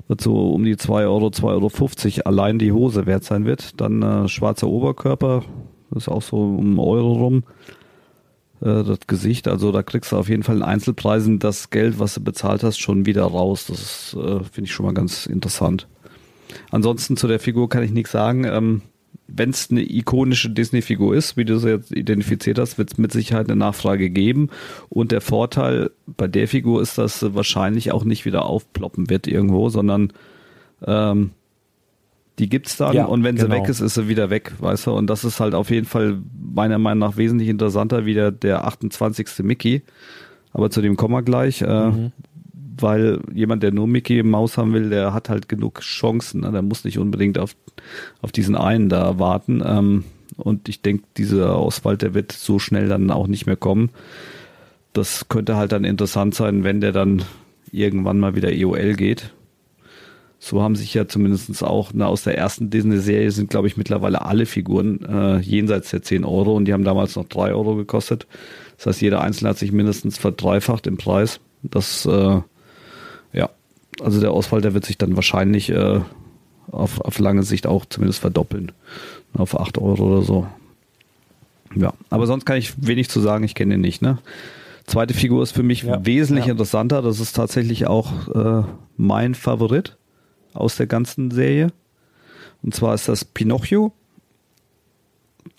[0.08, 3.80] wird so um die 2 Euro, 2,50 Euro allein die Hose wert sein wird.
[3.80, 5.44] Dann äh, schwarzer Oberkörper,
[5.96, 7.44] ist auch so um Euro rum.
[8.62, 12.16] Äh, das Gesicht, also da kriegst du auf jeden Fall in Einzelpreisen das Geld, was
[12.16, 13.68] du bezahlt hast, schon wieder raus.
[13.68, 15.88] Das äh, finde ich schon mal ganz interessant.
[16.72, 18.46] Ansonsten zu der Figur kann ich nichts sagen.
[18.46, 18.82] Ähm,
[19.36, 23.12] wenn es eine ikonische Disney-Figur ist, wie du sie jetzt identifiziert hast, wird es mit
[23.12, 24.50] Sicherheit eine Nachfrage geben.
[24.89, 29.26] Und der Vorteil bei der Figur ist, dass sie wahrscheinlich auch nicht wieder aufploppen wird
[29.26, 30.13] irgendwo, sondern
[30.86, 31.32] ähm,
[32.38, 33.48] die gibt's dann ja, und wenn genau.
[33.48, 34.91] sie weg ist, ist sie wieder weg, weißt du?
[34.91, 36.19] Und das ist halt auf jeden Fall
[36.54, 39.39] meiner Meinung nach wesentlich interessanter wie der, der 28.
[39.39, 39.82] Mickey.
[40.52, 41.62] Aber zu dem kommen wir gleich.
[41.62, 42.12] Äh, mhm
[42.80, 46.42] weil jemand, der nur Mickey Maus haben will, der hat halt genug Chancen.
[46.42, 46.52] Ne?
[46.52, 47.56] Der muss nicht unbedingt auf,
[48.22, 49.62] auf diesen einen da warten.
[49.66, 50.04] Ähm,
[50.38, 53.90] und ich denke, diese Auswahl, der wird so schnell dann auch nicht mehr kommen.
[54.94, 57.24] Das könnte halt dann interessant sein, wenn der dann
[57.72, 59.34] irgendwann mal wieder EOL geht.
[60.40, 64.26] So haben sich ja zumindest auch ne, aus der ersten Disney-Serie sind, glaube ich, mittlerweile
[64.26, 68.28] alle Figuren äh, jenseits der 10 Euro und die haben damals noch 3 Euro gekostet.
[68.76, 71.40] Das heißt, jeder Einzelne hat sich mindestens verdreifacht im Preis.
[71.62, 72.42] Das äh,
[73.34, 73.50] ja,
[74.02, 76.00] also der Ausfall, der wird sich dann wahrscheinlich äh,
[76.72, 78.72] auf, auf lange Sicht auch zumindest verdoppeln.
[79.34, 80.48] Auf 8 Euro oder so.
[81.76, 84.02] Ja, aber sonst kann ich wenig zu sagen, ich kenne den nicht.
[84.02, 84.19] Ne?
[84.86, 86.52] Zweite Figur ist für mich ja, wesentlich ja.
[86.52, 87.02] interessanter.
[87.02, 88.63] Das ist tatsächlich auch äh,
[88.98, 89.98] mein Favorit
[90.54, 91.72] aus der ganzen Serie.
[92.62, 93.93] Und zwar ist das Pinocchio.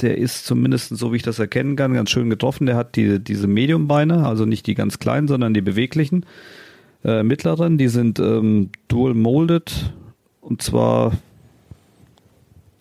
[0.01, 2.67] Der ist zumindest, so wie ich das erkennen kann, ganz schön getroffen.
[2.67, 6.27] Der hat die, diese Mediumbeine, also nicht die ganz kleinen, sondern die beweglichen
[7.05, 7.79] äh, mittleren.
[7.79, 9.93] Die sind ähm, dual molded
[10.41, 11.13] und zwar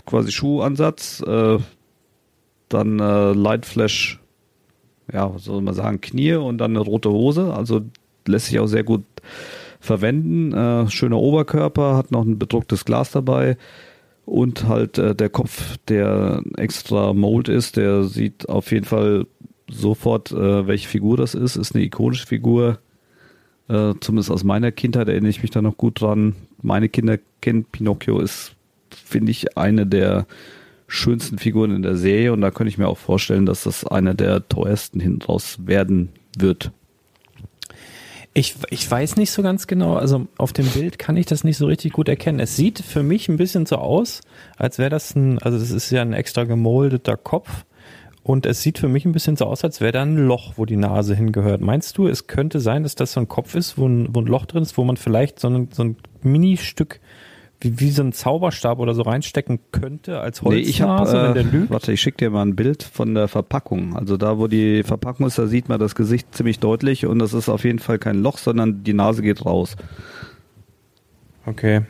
[0.05, 1.21] quasi Schuhansatz.
[1.25, 1.59] Äh,
[2.69, 4.19] dann äh, Lightflash,
[5.11, 7.53] ja, was soll man sagen, Knie und dann eine rote Hose.
[7.53, 7.81] Also
[8.27, 9.03] lässt sich auch sehr gut
[9.79, 10.53] verwenden.
[10.53, 13.57] Äh, schöner Oberkörper, hat noch ein bedrucktes Glas dabei
[14.25, 19.25] und halt äh, der Kopf, der extra Mold ist, der sieht auf jeden Fall
[19.69, 21.55] sofort, äh, welche Figur das ist.
[21.55, 22.79] Ist eine ikonische Figur.
[23.69, 26.35] Äh, zumindest aus meiner Kindheit erinnere ich mich da noch gut dran.
[26.61, 28.55] Meine Kinder kennen Pinocchio, ist,
[28.91, 30.25] finde ich, eine der
[30.87, 34.13] schönsten Figuren in der Serie und da könnte ich mir auch vorstellen, dass das einer
[34.13, 36.71] der teuersten hinten raus werden wird.
[38.35, 41.57] Ich, ich weiß nicht so ganz genau, also auf dem Bild kann ich das nicht
[41.57, 42.39] so richtig gut erkennen.
[42.39, 44.21] Es sieht für mich ein bisschen so aus,
[44.57, 47.63] als wäre das ein, also das ist ja ein extra gemoldeter Kopf
[48.23, 50.65] und es sieht für mich ein bisschen so aus, als wäre da ein Loch, wo
[50.65, 51.61] die Nase hingehört.
[51.61, 54.25] Meinst du, es könnte sein, dass das so ein Kopf ist, wo ein, wo ein
[54.25, 57.01] Loch drin ist, wo man vielleicht so ein, so ein Mini-Stück
[57.63, 61.31] wie, wie so ein Zauberstab oder so reinstecken könnte als Holznase, nee, ich hab, wenn
[61.31, 61.69] äh, der lügt?
[61.69, 63.95] Warte, ich schicke dir mal ein Bild von der Verpackung.
[63.95, 67.33] Also da, wo die Verpackung ist, da sieht man das Gesicht ziemlich deutlich und das
[67.33, 69.75] ist auf jeden Fall kein Loch, sondern die Nase geht raus.
[71.45, 71.81] Okay.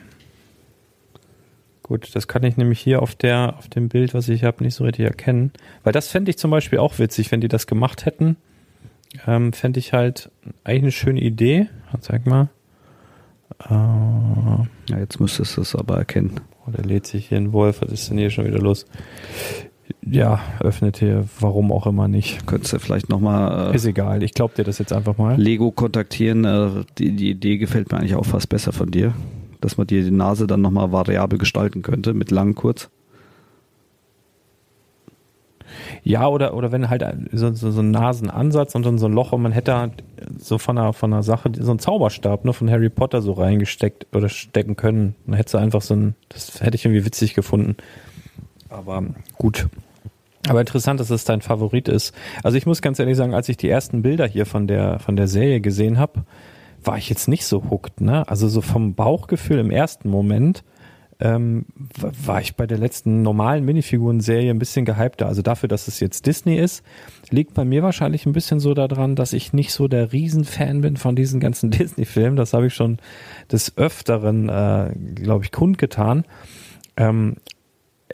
[1.83, 4.73] Gut, das kann ich nämlich hier auf der, auf dem Bild, was ich habe, nicht
[4.75, 5.51] so richtig erkennen.
[5.83, 8.37] Weil das fände ich zum Beispiel auch witzig, wenn die das gemacht hätten.
[9.27, 10.31] Ähm, fände ich halt
[10.63, 11.67] eigentlich eine schöne Idee.
[11.99, 12.49] Zeig mal.
[13.69, 13.73] Äh,
[14.89, 16.39] Ja, jetzt müsstest du es aber erkennen.
[16.65, 17.81] oh, der lädt sich hier ein Wolf.
[17.81, 18.85] Was ist denn hier schon wieder los?
[20.01, 22.47] Ja, öffnet hier, warum auch immer nicht.
[22.47, 25.39] Könntest du vielleicht nochmal äh, Ist egal, ich glaub dir das jetzt einfach mal.
[25.39, 26.45] Lego kontaktieren.
[26.45, 29.13] Äh, die, die Idee gefällt mir eigentlich auch fast besser von dir.
[29.63, 32.89] Dass man dir die Nase dann nochmal variabel gestalten könnte, mit lang, kurz.
[36.03, 39.31] Ja, oder, oder wenn halt so, so, so ein Nasenansatz und dann so ein Loch
[39.31, 40.03] und man hätte halt
[40.37, 44.07] so von einer, von einer Sache so einen Zauberstab ne, von Harry Potter so reingesteckt
[44.13, 45.15] oder stecken können.
[45.25, 47.77] Dann hätte einfach so ein, das hätte ich irgendwie witzig gefunden.
[48.69, 49.03] Aber
[49.37, 49.67] gut.
[50.49, 52.13] Aber interessant, dass es dein Favorit ist.
[52.43, 55.15] Also ich muss ganz ehrlich sagen, als ich die ersten Bilder hier von der, von
[55.15, 56.25] der Serie gesehen habe,
[56.85, 58.27] war ich jetzt nicht so hooked, ne?
[58.27, 60.63] Also so vom Bauchgefühl im ersten Moment
[61.19, 61.65] ähm,
[61.99, 65.27] war ich bei der letzten normalen Minifiguren-Serie ein bisschen gehypter.
[65.27, 66.83] Also dafür, dass es jetzt Disney ist,
[67.29, 70.97] liegt bei mir wahrscheinlich ein bisschen so daran, dass ich nicht so der Riesenfan bin
[70.97, 72.35] von diesen ganzen Disney-Filmen.
[72.35, 72.97] Das habe ich schon
[73.51, 76.25] des Öfteren, äh, glaube ich, kundgetan.
[76.97, 77.37] Ähm,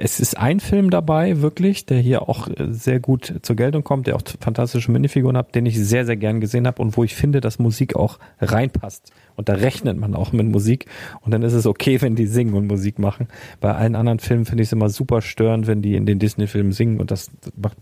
[0.02, 4.08] es ist ein Film dabei, wirklich, der hier auch äh, sehr gut zur Geltung kommt,
[4.08, 7.16] der auch fantastische Minifiguren hat, den ich sehr, sehr gern gesehen habe und wo ich
[7.16, 9.12] finde, dass Musik auch reinpasst.
[9.36, 10.86] Und da rechnet man auch mit Musik.
[11.22, 13.28] Und dann ist es okay, wenn die singen und Musik machen.
[13.60, 16.72] Bei allen anderen Filmen finde ich es immer super störend, wenn die in den Disney-Filmen
[16.72, 17.78] singen und das macht,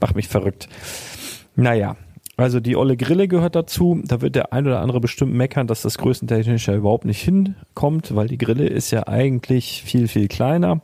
[0.00, 0.68] macht mich verrückt.
[1.56, 1.96] Naja,
[2.36, 4.00] also die olle Grille gehört dazu.
[4.04, 8.14] Da wird der ein oder andere bestimmt meckern, dass das größentechnisch ja überhaupt nicht hinkommt,
[8.14, 10.80] weil die Grille ist ja eigentlich viel, viel kleiner.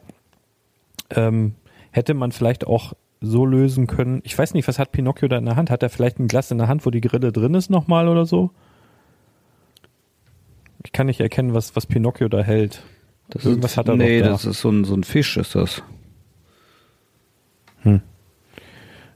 [1.10, 1.54] Ähm,
[1.90, 4.20] hätte man vielleicht auch so lösen können.
[4.24, 5.70] Ich weiß nicht, was hat Pinocchio da in der Hand?
[5.70, 8.26] Hat er vielleicht ein Glas in der Hand, wo die Grille drin ist nochmal oder
[8.26, 8.50] so?
[10.84, 12.82] Ich kann nicht erkennen, was, was Pinocchio da hält.
[13.30, 14.28] Das Irgendwas ist, hat er Nee, da.
[14.28, 15.82] das ist so ein, so ein Fisch, ist das.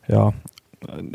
[0.09, 0.33] Ja.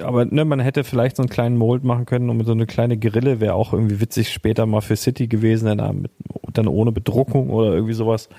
[0.02, 2.66] Aber ne, man hätte vielleicht so einen kleinen Mold machen können und mit so eine
[2.66, 6.12] kleine Grille wäre auch irgendwie witzig später mal für City gewesen, dann, mit,
[6.54, 8.30] dann ohne Bedruckung oder irgendwie sowas.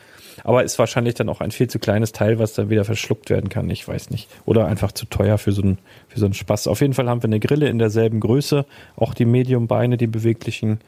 [0.45, 3.49] Aber ist wahrscheinlich dann auch ein viel zu kleines Teil, was dann wieder verschluckt werden
[3.49, 3.69] kann.
[3.71, 4.29] Ich weiß nicht.
[4.45, 5.79] Oder einfach zu teuer für so einen,
[6.09, 6.69] für so einen Spaß.
[6.69, 8.67] Auf jeden Fall haben wir eine Grille in derselben Größe.
[8.95, 10.81] Auch die Medium-Beine, die beweglichen.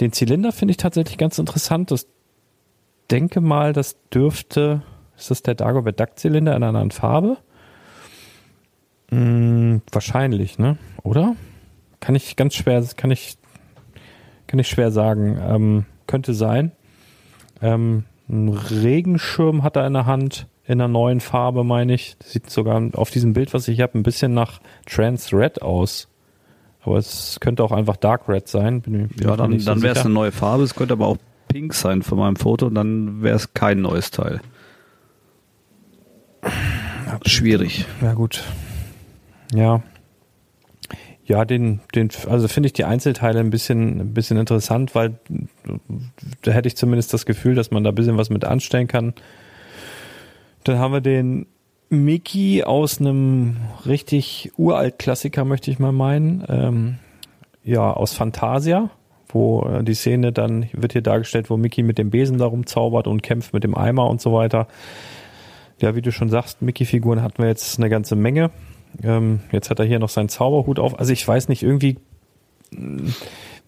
[0.00, 1.92] Den Zylinder finde ich tatsächlich ganz interessant.
[1.92, 2.08] Das
[3.08, 4.82] denke mal, das dürfte,
[5.16, 7.38] ist das der Dagobert Duck Zylinder in einer anderen Farbe?
[9.10, 10.76] Mm, wahrscheinlich, ne?
[11.04, 11.36] Oder?
[12.00, 13.38] Kann ich ganz schwer, kann ich,
[14.48, 15.38] kann ich schwer sagen.
[15.40, 16.72] Ähm, könnte sein.
[17.62, 22.16] Ähm, ein Regenschirm hat er in der Hand, in einer neuen Farbe, meine ich.
[22.18, 26.08] Das sieht sogar auf diesem Bild, was ich habe, ein bisschen nach Trans Red aus.
[26.82, 28.82] Aber es könnte auch einfach Dark Red sein.
[28.82, 30.64] Bin, bin Ja, dann, so dann wäre es eine neue Farbe.
[30.64, 34.10] Es könnte aber auch pink sein von meinem Foto und dann wäre es kein neues
[34.10, 34.40] Teil.
[37.26, 37.86] Schwierig.
[38.00, 38.44] Ja, gut.
[39.54, 39.82] Ja.
[41.28, 45.18] Ja, den, den, also finde ich die Einzelteile ein bisschen, ein bisschen interessant, weil
[46.40, 49.12] da hätte ich zumindest das Gefühl, dass man da ein bisschen was mit anstellen kann.
[50.64, 51.46] Dann haben wir den
[51.90, 56.44] Mickey aus einem richtig uralt Klassiker, möchte ich mal meinen.
[56.48, 56.98] Ähm,
[57.62, 58.90] ja, aus Fantasia,
[59.28, 63.06] wo äh, die Szene dann wird hier dargestellt, wo Mickey mit dem Besen darum zaubert
[63.06, 64.66] und kämpft mit dem Eimer und so weiter.
[65.78, 68.50] Ja, wie du schon sagst, Mickey-Figuren hatten wir jetzt eine ganze Menge.
[69.02, 70.98] Ähm, jetzt hat er hier noch seinen Zauberhut auf.
[70.98, 71.96] Also ich weiß nicht, irgendwie
[72.70, 73.12] mh,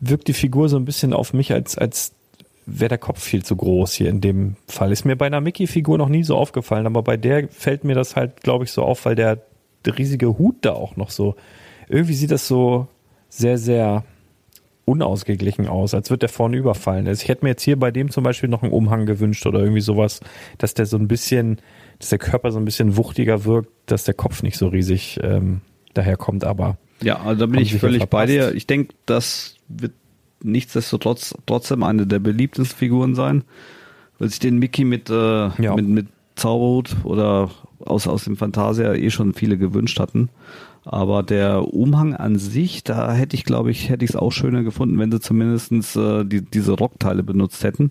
[0.00, 2.12] wirkt die Figur so ein bisschen auf mich, als, als
[2.66, 4.92] wäre der Kopf viel zu groß hier in dem Fall.
[4.92, 8.16] Ist mir bei einer Mickey-Figur noch nie so aufgefallen, aber bei der fällt mir das
[8.16, 9.38] halt, glaube ich, so auf, weil der
[9.84, 11.36] der riesige Hut da auch noch so.
[11.88, 12.86] Irgendwie sieht das so
[13.28, 14.04] sehr, sehr
[14.84, 17.06] unausgeglichen aus, als wird der vorne überfallen.
[17.06, 19.60] Also ich hätte mir jetzt hier bei dem zum Beispiel noch einen Umhang gewünscht oder
[19.60, 20.20] irgendwie sowas,
[20.58, 21.58] dass der so ein bisschen,
[22.00, 25.60] dass der Körper so ein bisschen wuchtiger wirkt, dass der Kopf nicht so riesig ähm,
[25.94, 26.78] daherkommt, aber.
[27.02, 28.54] Ja, also da bin ich völlig bei dir.
[28.54, 29.92] Ich denke, das wird
[30.42, 33.44] nichtsdestotrotz trotzdem eine der beliebtesten Figuren sein,
[34.18, 35.14] weil sich den Mickey mit, äh,
[35.62, 35.76] Ja.
[35.76, 40.30] mit, mit Zauberhut oder aus, aus dem Fantasia eh schon viele gewünscht hatten.
[40.84, 44.62] Aber der Umhang an sich, da hätte ich, glaube ich, hätte ich es auch schöner
[44.62, 47.90] gefunden, wenn sie zumindestens äh, die, diese Rockteile benutzt hätten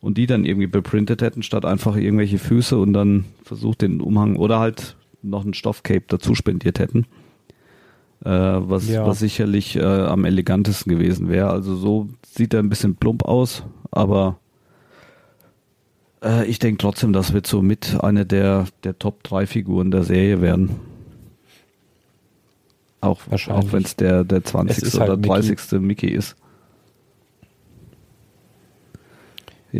[0.00, 4.36] und die dann irgendwie beprintet hätten, statt einfach irgendwelche Füße und dann versucht den Umhang
[4.36, 7.06] oder halt noch ein Stoffcape dazu spendiert hätten.
[8.24, 9.06] Äh, was, Ja.
[9.06, 11.50] was sicherlich äh, am elegantesten gewesen wäre.
[11.50, 14.38] Also so sieht er ein bisschen plump aus, aber
[16.22, 20.02] äh, ich denke trotzdem, das wird so mit eine der, der Top 3 Figuren der
[20.04, 20.70] Serie werden.
[23.00, 24.78] Auch, auch wenn es der, der 20.
[24.78, 25.54] Es ist halt oder Mickey.
[25.56, 25.80] 30.
[25.80, 26.36] Mickey ist.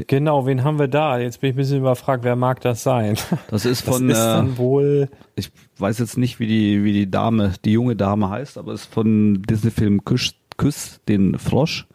[0.07, 1.19] Genau, wen haben wir da?
[1.19, 3.17] Jetzt bin ich ein bisschen überfragt, wer mag das sein?
[3.49, 6.93] Das ist Das von, ist äh, dann wohl, ich weiß jetzt nicht, wie die, wie
[6.93, 11.87] die Dame, die junge Dame heißt, aber es ist von Disney-Film Küss, Küss den Frosch.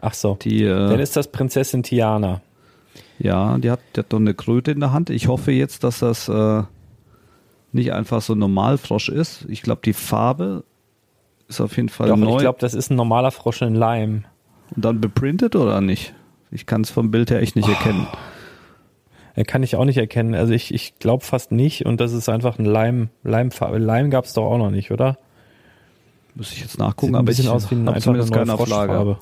[0.00, 2.40] ach so, Die, dann äh, ist das Prinzessin Tiana.
[3.18, 5.10] ja, die hat, die hat doch eine Kröte in der Hand.
[5.10, 6.62] Ich hoffe jetzt, dass das äh,
[7.72, 9.46] nicht einfach so ein Normalfrosch ist.
[9.48, 10.64] Ich glaube, die Farbe
[11.48, 12.34] ist auf jeden Fall Doch, neu.
[12.36, 14.24] ich glaube, das ist ein normaler Frosch in Leim.
[14.74, 16.14] Und dann beprintet oder nicht?
[16.50, 18.06] Ich kann es vom Bild her echt nicht erkennen.
[19.34, 20.34] Er kann ich auch nicht erkennen.
[20.34, 21.86] Also ich, ich glaube fast nicht.
[21.86, 23.78] Und das ist einfach ein Leim, Leimfarbe.
[23.78, 25.18] Leim gab es doch auch noch nicht, oder?
[26.34, 28.32] Muss ich jetzt nachgucken, Sieht ein aber bisschen ich aus wie ein, einfach eine zumindest
[28.32, 28.94] keine auf Lager.
[28.94, 29.18] Froschfarbe.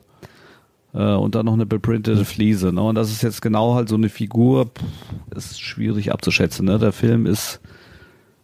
[0.95, 2.73] Äh, und dann noch eine beprintete Fliese.
[2.73, 2.83] Ne?
[2.83, 6.67] Und das ist jetzt genau halt so eine Figur, pff, ist schwierig abzuschätzen.
[6.67, 6.79] Ne?
[6.79, 7.61] Der Film ist,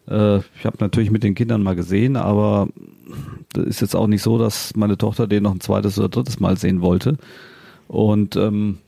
[0.08, 2.68] äh, ich habe natürlich mit den Kindern mal gesehen, aber
[3.52, 6.40] das ist jetzt auch nicht so, dass meine Tochter den noch ein zweites oder drittes
[6.40, 7.16] Mal sehen wollte.
[7.94, 8.78] Und ähm,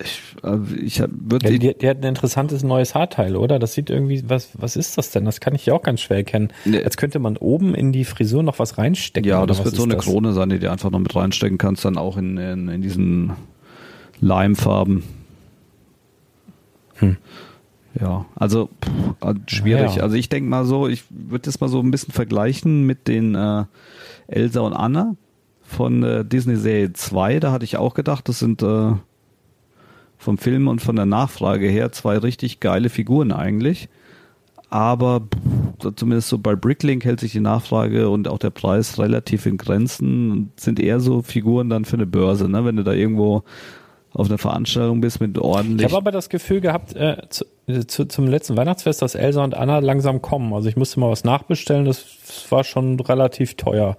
[0.00, 3.58] ich, also ich würde Ja, die, die hat ein interessantes neues Haarteil, oder?
[3.58, 5.24] Das sieht irgendwie, was, was ist das denn?
[5.24, 6.52] Das kann ich ja auch ganz schwer erkennen.
[6.64, 6.84] Nee.
[6.84, 9.28] Als könnte man oben in die Frisur noch was reinstecken.
[9.28, 10.04] Ja, das wird so eine das?
[10.04, 13.32] Krone sein, die du einfach noch mit reinstecken kannst, dann auch in, in, in diesen
[14.20, 15.02] Leimfarben.
[16.94, 17.16] Hm.
[18.00, 19.96] Ja, also pff, äh, schwierig.
[19.96, 20.04] Ja.
[20.04, 23.34] Also ich denke mal so, ich würde das mal so ein bisschen vergleichen mit den
[23.34, 23.64] äh,
[24.28, 25.16] Elsa und Anna
[25.64, 27.40] von äh, Disney Serie 2.
[27.40, 28.92] Da hatte ich auch gedacht, das sind äh,
[30.18, 33.88] vom Film und von der Nachfrage her zwei richtig geile Figuren eigentlich.
[34.70, 35.22] Aber
[35.96, 40.30] zumindest so bei Bricklink hält sich die Nachfrage und auch der Preis relativ in Grenzen
[40.30, 42.64] und sind eher so Figuren dann für eine Börse, ne?
[42.64, 43.44] Wenn du da irgendwo
[44.12, 45.84] auf einer Veranstaltung bist mit Ich ordentlich.
[45.84, 49.54] habe aber das Gefühl gehabt, äh, zu, äh, zu, zum letzten Weihnachtsfest, dass Elsa und
[49.54, 50.52] Anna langsam kommen.
[50.52, 52.04] Also ich musste mal was nachbestellen, das
[52.48, 53.96] war schon relativ teuer.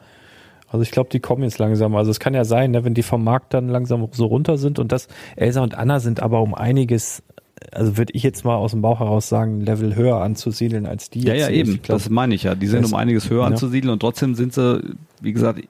[0.68, 1.96] Also ich glaube, die kommen jetzt langsam.
[1.96, 4.80] Also es kann ja sein, ne, wenn die vom Markt dann langsam so runter sind
[4.80, 7.24] und das Elsa und Anna sind aber um einiges,
[7.72, 11.22] also würde ich jetzt mal aus dem Bauch heraus sagen, Level höher anzusiedeln als die
[11.22, 11.50] ja, jetzt.
[11.50, 11.82] ja, eben.
[11.82, 12.56] Glaub, das meine ich ja.
[12.56, 13.48] Die sind das- um einiges höher ja.
[13.48, 14.82] anzusiedeln und trotzdem sind sie,
[15.22, 15.62] wie gesagt,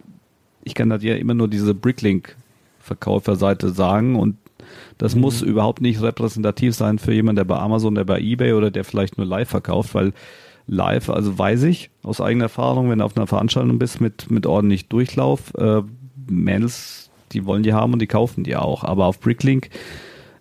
[0.64, 4.38] ich kann das ja immer nur diese Bricklink-Verkäuferseite sagen und
[4.98, 5.22] das Mhm.
[5.22, 8.84] muss überhaupt nicht repräsentativ sein für jemanden, der bei Amazon, der bei eBay oder der
[8.84, 10.14] vielleicht nur live verkauft, weil
[10.68, 14.48] live, also weiß ich aus eigener Erfahrung, wenn du auf einer Veranstaltung bist mit, mit
[14.48, 15.82] ordentlich Durchlauf, äh,
[16.28, 18.84] Mädels, die wollen die haben und die kaufen die auch.
[18.84, 19.70] Aber auf Bricklink,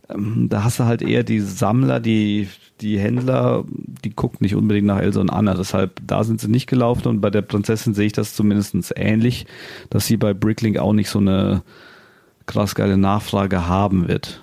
[0.09, 2.49] ähm, da hast du halt eher die Sammler, die,
[2.81, 3.65] die Händler,
[4.05, 5.55] die gucken nicht unbedingt nach Elsa und Anna.
[5.55, 9.47] Deshalb, da sind sie nicht gelaufen und bei der Prinzessin sehe ich das zumindest ähnlich,
[9.91, 11.63] dass sie bei Bricklink auch nicht so eine
[12.47, 14.43] krass geile Nachfrage haben wird.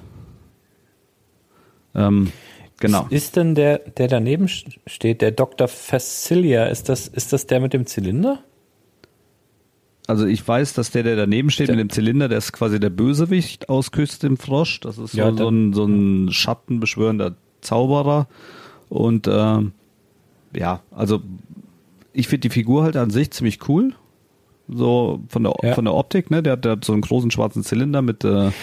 [1.94, 2.32] Ähm,
[2.82, 3.08] genau.
[3.10, 5.70] Ist denn der, der daneben steht, der Dr.
[5.70, 8.39] Facilia, ist das, ist das der mit dem Zylinder?
[10.08, 12.80] Also ich weiß, dass der, der daneben steht Der- mit dem Zylinder, der ist quasi
[12.80, 14.82] der Bösewicht aus Küss dem Frosch.
[14.82, 18.28] Das ist so, Ja, so, ein, so ein schattenbeschwörender Zauberer.
[18.89, 19.72] Und ähm,
[20.53, 21.22] ja, also
[22.12, 23.93] ich finde die Figur halt an sich ziemlich cool.
[24.68, 25.76] So von der, Ja.
[25.76, 26.43] von der Optik, ne?
[26.43, 28.53] Der hat, der hat so einen großen schwarzen Zylinder mit äh, mit-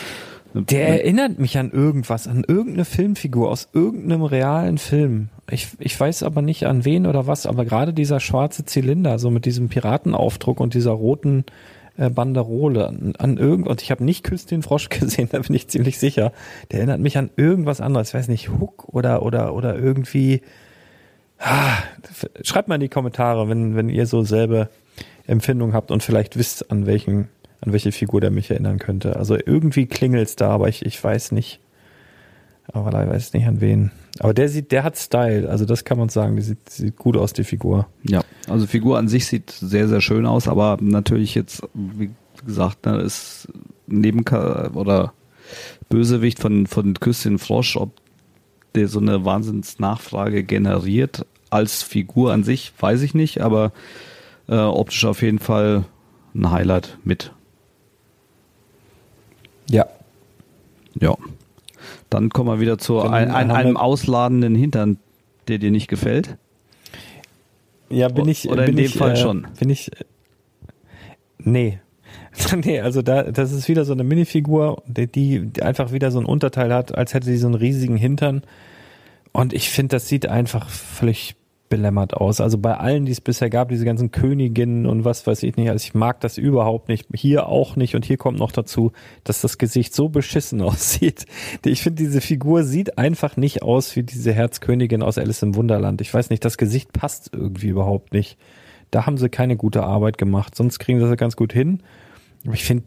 [0.64, 5.28] Der erinnert mich an irgendwas, an irgendeine Filmfigur aus irgendeinem realen Film.
[5.50, 9.30] Ich, ich weiß aber nicht an wen oder was, aber gerade dieser schwarze Zylinder, so
[9.30, 11.44] mit diesem Piratenaufdruck und dieser roten
[11.96, 15.54] äh, Banderole an, an irgend und ich habe nicht Küss den Frosch gesehen, da bin
[15.54, 16.32] ich ziemlich sicher.
[16.70, 20.42] Der erinnert mich an irgendwas anderes, ich weiß nicht, Hook oder oder oder irgendwie.
[21.38, 21.76] Ah,
[22.42, 24.68] schreibt mal in die Kommentare, wenn wenn ihr so selbe
[25.26, 27.28] Empfindung habt und vielleicht wisst, an welchen
[27.60, 29.16] an welche Figur der mich erinnern könnte.
[29.16, 31.60] Also irgendwie klingelt's da, aber ich ich weiß nicht.
[32.70, 33.90] Aber leider weiß ich nicht an wen.
[34.20, 37.16] Aber der sieht, der hat Style, also das kann man sagen, die sieht, sieht gut
[37.16, 37.86] aus, die Figur.
[38.02, 42.10] Ja, also Figur an sich sieht sehr, sehr schön aus, aber natürlich jetzt, wie
[42.44, 43.48] gesagt, ne, ist
[43.86, 44.20] neben
[44.74, 45.12] oder
[45.88, 47.92] Bösewicht von, von Küsschen Frosch, ob
[48.74, 53.72] der so eine Wahnsinnsnachfrage generiert als Figur an sich, weiß ich nicht, aber
[54.48, 55.84] äh, optisch auf jeden Fall
[56.34, 57.32] ein Highlight mit.
[59.70, 59.86] Ja.
[61.00, 61.16] Ja.
[62.10, 64.98] Dann kommen wir wieder zu ein, ein, einem ausladenden Hintern,
[65.46, 66.36] der dir nicht gefällt.
[67.90, 68.48] Ja, bin ich.
[68.48, 69.46] Oder bin in dem ich, Fall äh, schon.
[69.58, 69.92] Bin ich.
[69.92, 70.04] Äh,
[71.38, 71.80] nee.
[72.64, 76.24] nee, also da, das ist wieder so eine Minifigur, die, die einfach wieder so ein
[76.24, 78.42] Unterteil hat, als hätte sie so einen riesigen Hintern.
[79.32, 81.36] Und ich finde, das sieht einfach völlig
[81.68, 82.40] belämmert aus.
[82.40, 85.70] Also bei allen, die es bisher gab, diese ganzen Königinnen und was weiß ich nicht,
[85.70, 87.06] also ich mag das überhaupt nicht.
[87.14, 87.94] Hier auch nicht.
[87.94, 88.92] Und hier kommt noch dazu,
[89.24, 91.26] dass das Gesicht so beschissen aussieht.
[91.64, 96.00] Ich finde, diese Figur sieht einfach nicht aus wie diese Herzkönigin aus Alice im Wunderland.
[96.00, 98.38] Ich weiß nicht, das Gesicht passt irgendwie überhaupt nicht.
[98.90, 100.54] Da haben sie keine gute Arbeit gemacht.
[100.54, 101.82] Sonst kriegen sie das ganz gut hin.
[102.52, 102.84] Ich finde,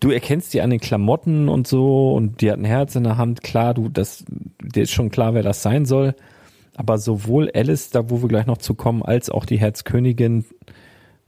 [0.00, 3.16] du erkennst die an den Klamotten und so und die hat ein Herz in der
[3.16, 3.42] Hand.
[3.42, 4.24] Klar, du, das,
[4.60, 6.14] dir ist schon klar, wer das sein soll.
[6.80, 10.46] Aber sowohl Alice, da wo wir gleich noch zu kommen, als auch die Herzkönigin,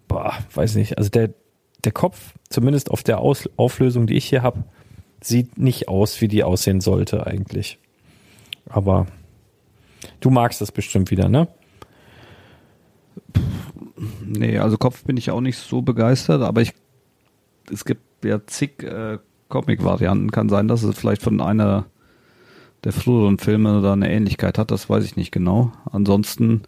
[0.08, 1.28] boah, weiß nicht, also der,
[1.84, 4.64] der Kopf, zumindest auf der Aus Auflösung, die ich hier habe,
[5.20, 7.78] sieht nicht aus, wie die aussehen sollte eigentlich.
[8.64, 9.08] Aber
[10.20, 11.48] du magst das bestimmt wieder, ne?
[14.24, 16.72] Nee, also Kopf bin ich auch nicht so begeistert, aber ich
[17.70, 19.18] es gibt ja zig äh,
[19.50, 20.30] Comic-Varianten.
[20.30, 21.84] Kann sein, dass es vielleicht von einer
[22.84, 25.72] der früheren Filme da eine Ähnlichkeit hat, das weiß ich nicht genau.
[25.90, 26.62] Ansonsten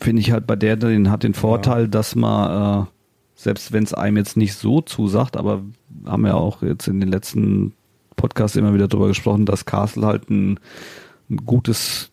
[0.00, 1.88] finde ich halt bei der, den hat den Vorteil, ja.
[1.88, 2.86] dass man, äh,
[3.34, 5.62] selbst wenn es einem jetzt nicht so zusagt, aber
[6.06, 7.74] haben wir auch jetzt in den letzten
[8.16, 10.58] Podcasts immer wieder darüber gesprochen, dass Castle halt ein,
[11.30, 12.10] ein gutes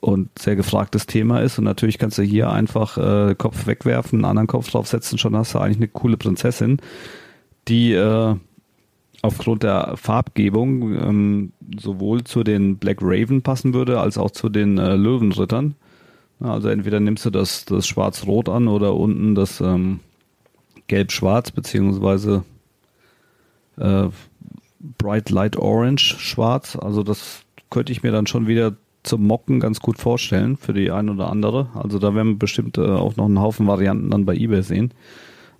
[0.00, 1.58] und sehr gefragtes Thema ist.
[1.58, 5.54] Und natürlich kannst du hier einfach äh, Kopf wegwerfen, einen anderen Kopf draufsetzen, schon hast
[5.54, 6.80] du eigentlich eine coole Prinzessin,
[7.68, 8.34] die äh,
[9.22, 14.78] aufgrund der Farbgebung ähm, sowohl zu den Black Raven passen würde, als auch zu den
[14.78, 15.74] äh, Löwenrittern.
[16.40, 20.00] Also entweder nimmst du das, das Schwarz-Rot an oder unten das ähm,
[20.86, 22.44] Gelb-Schwarz, beziehungsweise
[23.76, 24.08] äh,
[24.96, 26.76] Bright Light Orange Schwarz.
[26.76, 30.90] Also das könnte ich mir dann schon wieder zum Mocken ganz gut vorstellen für die
[30.90, 31.68] ein oder andere.
[31.74, 34.92] Also da werden wir bestimmt äh, auch noch einen Haufen Varianten dann bei eBay sehen.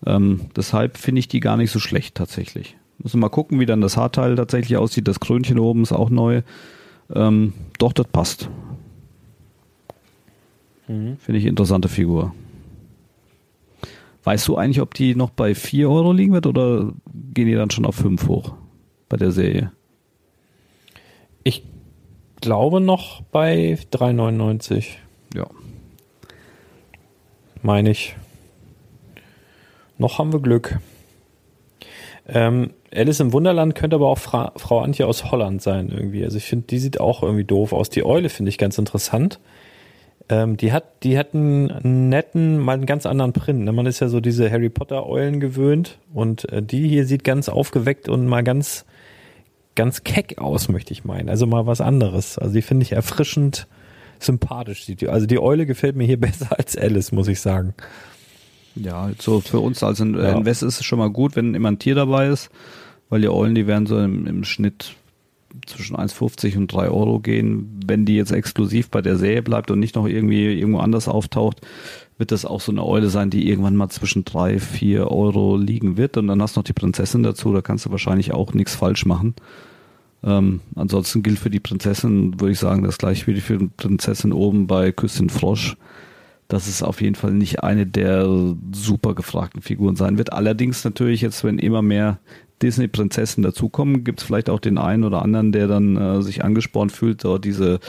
[0.07, 2.77] Ähm, deshalb finde ich die gar nicht so schlecht tatsächlich.
[3.03, 5.09] Müssen wir mal gucken, wie dann das Haarteil tatsächlich aussieht.
[5.09, 6.43] Das Krönchen oben ist auch neu.
[7.15, 8.51] Ähm, doch, das passt.
[10.87, 11.17] Mhm.
[11.17, 12.35] Finde ich interessante Figur.
[14.25, 16.93] Weißt du eigentlich, ob die noch bei 4 Euro liegen wird oder
[17.33, 18.53] gehen die dann schon auf 5 hoch
[19.09, 19.73] bei der Serie?
[21.43, 21.65] Ich
[22.43, 24.89] glaube noch bei 3,99.
[25.35, 25.47] Ja.
[27.63, 28.15] Meine ich.
[29.97, 30.81] Noch haben wir Glück.
[32.27, 36.25] Ähm, Alice im Wunderland könnte aber auch Fra Frau Antje aus Holland sein irgendwie.
[36.25, 37.91] Also ich finde, die sieht auch irgendwie doof aus.
[37.91, 39.39] Die Eule finde ich ganz interessant.
[40.29, 43.61] Ähm, die hat, die hat einen netten, mal einen ganz anderen Print.
[43.61, 43.73] Ne?
[43.73, 47.49] Man ist ja so diese Harry Potter Eulen gewöhnt und äh, die hier sieht ganz
[47.49, 48.85] aufgeweckt und mal ganz
[49.75, 51.29] ganz keck aus, möchte ich meinen.
[51.29, 52.39] Also mal was anderes.
[52.39, 53.67] Also die finde ich erfrischend
[54.19, 54.87] sympathisch.
[55.09, 57.75] Also die Eule gefällt mir hier besser als Alice, muss ich sagen.
[58.75, 61.95] Ja, so für uns als Invest ist es schon mal gut, wenn immer ein Tier
[61.95, 62.51] dabei ist,
[63.11, 64.95] weil die Eulen, die werden so im, im Schnitt
[65.67, 67.81] zwischen 1,50 und 3 Euro gehen.
[67.87, 71.61] Wenn die jetzt exklusiv bei der Serie bleibt und nicht noch irgendwie irgendwo anders auftaucht,
[72.19, 75.97] wird das auch so eine Eule sein, die irgendwann mal zwischen 3, 4 Euro liegen
[75.97, 76.17] wird.
[76.17, 79.07] Und dann hast du noch die Prinzessin dazu, da kannst du wahrscheinlich auch nichts falsch
[79.07, 79.35] machen.
[80.23, 84.33] Ähm, ansonsten gilt für die Prinzessin, würde ich sagen, das gleiche wie für die Prinzessin
[84.33, 85.77] oben bei Küsschen Frosch.
[86.47, 88.29] Dass es auf jeden Fall nicht eine der
[88.73, 90.33] super gefragten Figuren sein wird.
[90.33, 92.19] Allerdings natürlich jetzt, wenn immer mehr
[92.63, 96.93] Disney-Prinzessin dazukommen, gibt es vielleicht auch den einen oder anderen, der dann äh, sich angespornt
[96.93, 97.81] fühlt, dort diese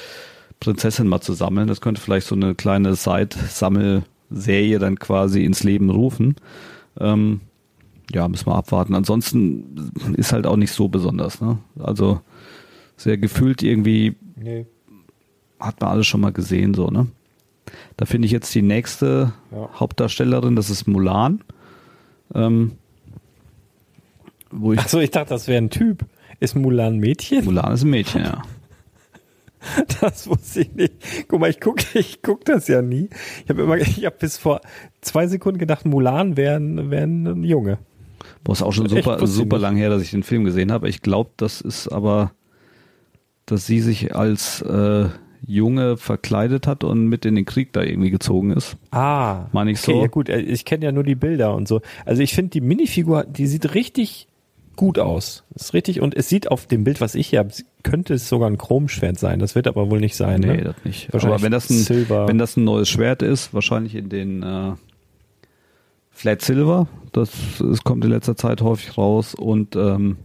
[0.59, 1.67] Prinzessin mal zu sammeln.
[1.67, 6.35] Das könnte vielleicht so eine kleine Side-Sammelserie dann quasi ins Leben rufen.
[6.99, 7.41] Ähm,
[8.13, 8.95] ja, müssen wir abwarten.
[8.95, 11.41] Ansonsten ist halt auch nicht so besonders.
[11.41, 11.57] Ne?
[11.79, 12.21] Also
[12.95, 14.65] sehr gefühlt irgendwie nee.
[15.59, 17.07] hat man alles schon mal gesehen, so, ne?
[17.95, 19.69] Da finde ich jetzt die nächste ja.
[19.79, 21.43] Hauptdarstellerin, das ist Mulan.
[22.33, 22.73] Ähm,
[24.51, 26.05] wo ich Achso, ich dachte, das wäre ein Typ.
[26.39, 27.45] Ist Mulan ein Mädchen?
[27.45, 28.41] Mulan ist ein Mädchen, ja.
[30.01, 30.93] Das wusste ich nicht.
[31.27, 33.09] Guck mal, ich gucke ich guck das ja nie.
[33.43, 34.61] Ich habe immer, ich habe bis vor
[35.01, 37.77] zwei Sekunden gedacht, Mulan wäre wär ein Junge.
[38.43, 40.89] Boah, ist auch schon super, super lang her, dass ich den Film gesehen habe.
[40.89, 42.31] Ich glaube, das ist aber,
[43.45, 45.09] dass sie sich als äh,
[45.45, 48.77] Junge verkleidet hat und mit in den Krieg da irgendwie gezogen ist.
[48.91, 50.01] Ah, Meine ich okay, so?
[50.01, 51.81] ja gut, äh, ich kenne ja nur die Bilder und so.
[52.05, 54.27] Also ich finde die Minifigur, die sieht richtig
[54.81, 55.43] gut aus.
[55.53, 57.51] Ist richtig und es sieht auf dem Bild, was ich hier habe,
[57.83, 59.37] könnte es sogar ein Chromschwert sein.
[59.37, 60.41] Das wird aber wohl nicht sein.
[60.41, 60.63] Nee, ne?
[60.63, 61.13] das nicht.
[61.13, 62.27] Wahrscheinlich Aber wenn das, ein, Silber.
[62.27, 64.71] wenn das ein neues Schwert ist, wahrscheinlich in den äh,
[66.09, 67.29] Flat Silver, das,
[67.59, 70.17] das kommt in letzter Zeit häufig raus und ähm,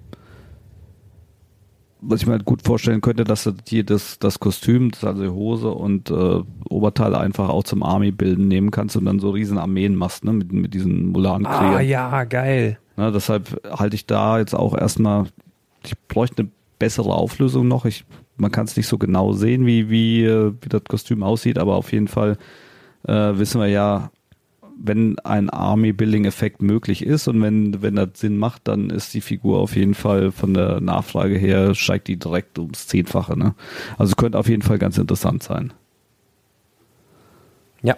[2.00, 5.22] was ich mir halt gut vorstellen könnte, dass du dir das, das Kostüm, das also
[5.22, 6.40] die Hose und äh,
[6.70, 10.50] Oberteil einfach auch zum Army-Bilden nehmen kannst und dann so riesen Armeen machst, ne, mit,
[10.50, 11.74] mit diesen Mulan-Kriegern.
[11.74, 12.78] Ah ja, geil.
[12.96, 15.26] Ne, deshalb halte ich da jetzt auch erstmal,
[15.84, 17.84] ich bräuchte eine bessere Auflösung noch.
[17.84, 18.04] Ich,
[18.36, 21.76] man kann es nicht so genau sehen, wie, wie, äh, wie das Kostüm aussieht, aber
[21.76, 22.38] auf jeden Fall
[23.06, 24.10] äh, wissen wir ja,
[24.78, 29.58] wenn ein Army-Building-Effekt möglich ist und wenn, wenn das Sinn macht, dann ist die Figur
[29.58, 33.38] auf jeden Fall von der Nachfrage her, steigt die direkt ums Zehnfache.
[33.38, 33.54] Ne?
[33.96, 35.72] Also könnte auf jeden Fall ganz interessant sein.
[37.82, 37.96] Ja.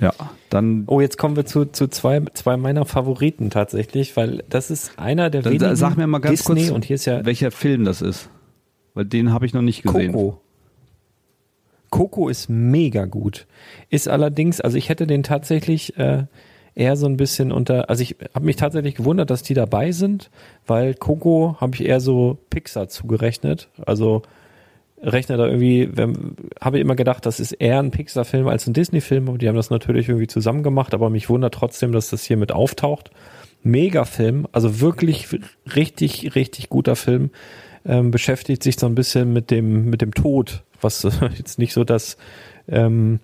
[0.00, 0.12] Ja,
[0.50, 4.98] dann Oh, jetzt kommen wir zu, zu zwei, zwei meiner Favoriten tatsächlich, weil das ist
[4.98, 7.50] einer der Dann wenigen sag mir mal ganz Disney kurz, und hier ist ja welcher
[7.50, 8.28] Film das ist.
[8.94, 10.12] Weil den habe ich noch nicht gesehen.
[10.12, 10.40] Coco.
[11.90, 13.46] Coco ist mega gut.
[13.90, 16.24] Ist allerdings, also ich hätte den tatsächlich äh,
[16.74, 20.30] eher so ein bisschen unter, also ich habe mich tatsächlich gewundert, dass die dabei sind,
[20.66, 23.70] weil Coco habe ich eher so Pixar zugerechnet.
[23.84, 24.22] Also
[25.02, 25.90] rechne da irgendwie,
[26.60, 29.70] habe ich immer gedacht, das ist eher ein Pixar-Film als ein Disney-Film, die haben das
[29.70, 33.10] natürlich irgendwie zusammen gemacht, aber mich wundert trotzdem, dass das hier mit auftaucht.
[33.62, 35.28] Mega Film, also wirklich
[35.74, 37.30] richtig, richtig guter Film.
[37.84, 41.02] Ähm, beschäftigt sich so ein bisschen mit dem, mit dem Tod, was
[41.38, 42.16] jetzt nicht so das
[42.68, 43.20] ähm,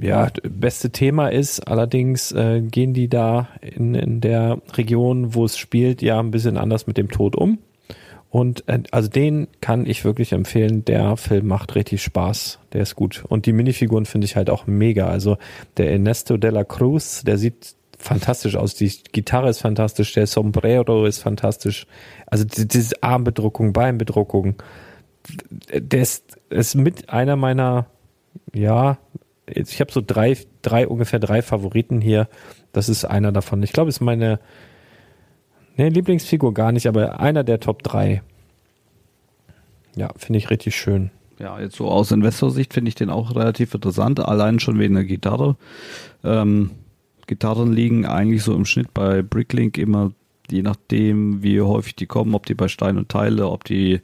[0.00, 1.60] ja, beste Thema ist.
[1.60, 6.56] Allerdings äh, gehen die da in, in der Region, wo es spielt, ja ein bisschen
[6.56, 7.58] anders mit dem Tod um.
[8.32, 10.86] Und äh, also den kann ich wirklich empfehlen.
[10.86, 12.60] Der Film macht richtig Spaß.
[12.72, 13.24] Der ist gut.
[13.28, 15.06] Und die Minifiguren finde ich halt auch mega.
[15.06, 15.36] Also
[15.76, 18.74] der Ernesto de la Cruz, der sieht fantastisch aus.
[18.74, 20.14] Die Gitarre ist fantastisch.
[20.14, 21.86] Der Sombrero ist fantastisch.
[22.24, 24.54] Also die, diese Armbedruckung, Beinbedruckung.
[25.70, 27.84] Der ist, ist mit einer meiner,
[28.54, 28.96] ja,
[29.44, 32.28] ich habe so drei, drei, ungefähr drei Favoriten hier.
[32.72, 33.62] Das ist einer davon.
[33.62, 34.40] Ich glaube, es ist meine,
[35.76, 38.22] ne, Lieblingsfigur gar nicht, aber einer der Top drei.
[39.96, 41.10] Ja, finde ich richtig schön.
[41.38, 45.04] Ja, jetzt so aus Investorsicht finde ich den auch relativ interessant, allein schon wegen der
[45.04, 45.56] Gitarre.
[46.22, 46.70] Ähm,
[47.26, 50.12] Gitarren liegen eigentlich so im Schnitt bei Bricklink immer,
[50.50, 54.00] je nachdem, wie häufig die kommen, ob die bei Stein und Teile, ob die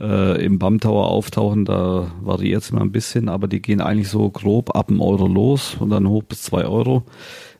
[0.00, 4.08] äh, im BAM Tower auftauchen, da variiert es immer ein bisschen, aber die gehen eigentlich
[4.08, 7.04] so grob ab einem Euro los und dann hoch bis zwei Euro.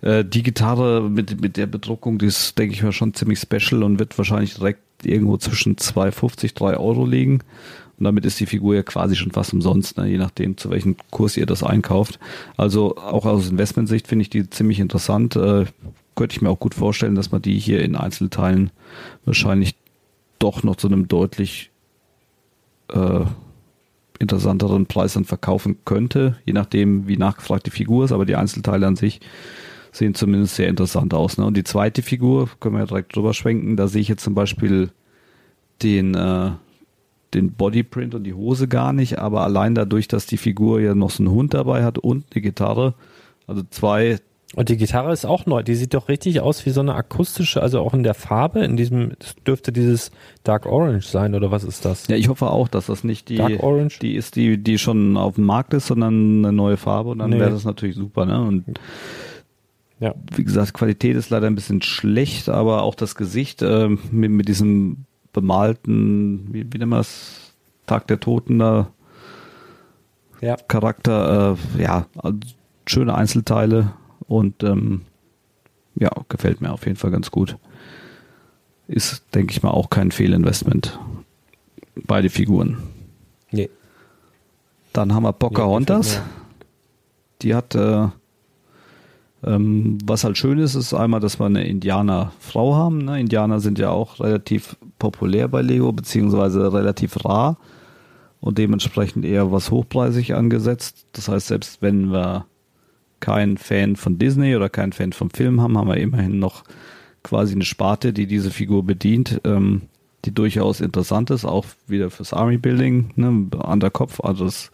[0.00, 3.82] Äh, die Gitarre mit, mit der Bedruckung, die ist, denke ich mal, schon ziemlich special
[3.82, 7.42] und wird wahrscheinlich direkt irgendwo zwischen 2,50, 3 Euro liegen.
[7.98, 10.06] Und damit ist die Figur ja quasi schon fast umsonst, ne?
[10.06, 12.18] je nachdem, zu welchem Kurs ihr das einkauft.
[12.56, 15.36] Also auch aus Investmentsicht finde ich die ziemlich interessant.
[15.36, 15.66] Äh,
[16.16, 18.70] könnte ich mir auch gut vorstellen, dass man die hier in Einzelteilen
[19.26, 19.74] wahrscheinlich
[20.38, 21.70] doch noch zu einem deutlich
[22.92, 23.24] äh,
[24.18, 28.12] interessanteren Preis dann verkaufen könnte, je nachdem, wie nachgefragt die Figur ist.
[28.12, 29.20] Aber die Einzelteile an sich
[29.92, 31.38] sehen zumindest sehr interessant aus.
[31.38, 31.44] Ne?
[31.44, 34.34] Und die zweite Figur, können wir ja direkt drüber schwenken, da sehe ich jetzt zum
[34.34, 34.90] Beispiel
[35.82, 36.50] den, äh,
[37.34, 41.10] den Bodyprint und die Hose gar nicht, aber allein dadurch, dass die Figur ja noch
[41.10, 42.94] so einen Hund dabei hat und eine Gitarre,
[43.46, 44.18] also zwei,
[44.56, 45.62] Und die Gitarre ist auch neu.
[45.62, 48.76] Die sieht doch richtig aus wie so eine akustische, also auch in der Farbe, in
[48.76, 49.12] diesem,
[49.46, 50.10] dürfte dieses
[50.42, 52.08] Dark Orange sein, oder was ist das?
[52.08, 54.00] ja, ich hoffe auch, dass das nicht die, Dark Orange?
[54.00, 57.30] die ist, die, die schon auf dem Markt ist, sondern eine neue Farbe und dann
[57.30, 57.38] Nee.
[57.38, 58.40] wäre das natürlich super, ne?
[58.42, 58.64] Und
[60.00, 60.14] Ja.
[60.34, 64.48] wie gesagt, Qualität ist leider ein bisschen schlecht, aber auch das Gesicht äh, mit, mit
[64.48, 67.54] diesem bemalten, wie, wie nennt man das,
[67.86, 68.88] Tag der Toten da,
[70.40, 70.56] Ja.
[70.66, 72.36] Charakter, äh, ja, also
[72.86, 73.92] schöne Einzelteile
[74.30, 75.02] und ähm,
[75.96, 77.56] ja, gefällt mir auf jeden Fall ganz gut.
[78.86, 81.00] Ist, denke ich mal, auch kein Fehlinvestment.
[82.06, 82.78] Beide Figuren.
[83.50, 83.68] Nee.
[84.92, 86.14] Dann haben wir Pocahontas.
[86.14, 86.22] gefällt
[87.42, 88.06] Die hat, äh,
[89.42, 93.04] ähm, was halt schön ist, ist einmal, dass wir eine Indianerfrau haben.
[93.04, 93.18] Ne?
[93.18, 97.58] Indianer sind ja auch relativ populär bei Lego, beziehungsweise relativ rar
[98.40, 101.06] und dementsprechend eher was hochpreisig angesetzt.
[101.12, 102.46] Das heißt, selbst wenn wir
[103.20, 106.64] kein Fan von Disney oder kein Fan vom Film haben, haben wir immerhin noch
[107.22, 109.82] quasi eine Sparte, die diese Figur bedient, ähm,
[110.24, 114.70] die durchaus interessant ist, auch wieder fürs Army Building, ne, an der Kopf, also das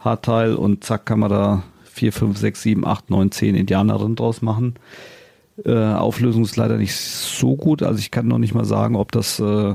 [0.00, 4.42] Haarteil und zack kann man da vier, fünf, sechs, sieben, acht, neun, zehn Indianerinnen draus
[4.42, 4.74] machen.
[5.64, 7.82] Äh, Auflösung ist leider nicht so gut.
[7.82, 9.74] Also ich kann noch nicht mal sagen, ob das äh,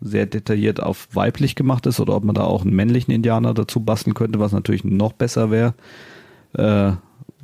[0.00, 3.80] sehr detailliert auf weiblich gemacht ist oder ob man da auch einen männlichen Indianer dazu
[3.80, 5.74] basteln könnte, was natürlich noch besser wäre.
[6.52, 6.92] Äh,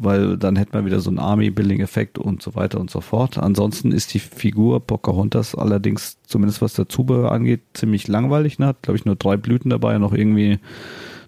[0.05, 3.39] weil dann hätte man wieder so einen Army-Building-Effekt und so weiter und so fort.
[3.39, 8.59] Ansonsten ist die Figur Pocahontas allerdings, zumindest was der Zubehör angeht, ziemlich langweilig.
[8.59, 8.67] Ne?
[8.67, 10.59] Hat, glaube ich, nur drei Blüten dabei, noch irgendwie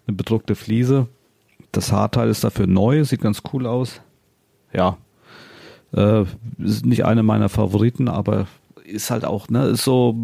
[0.07, 1.09] eine bedruckte Fliese.
[1.73, 4.01] Das Haarteil ist dafür neu, sieht ganz cool aus.
[4.73, 4.97] Ja,
[5.95, 6.25] äh,
[6.59, 8.47] ist nicht eine meiner Favoriten, aber
[8.85, 10.15] ist halt auch, ne, ist so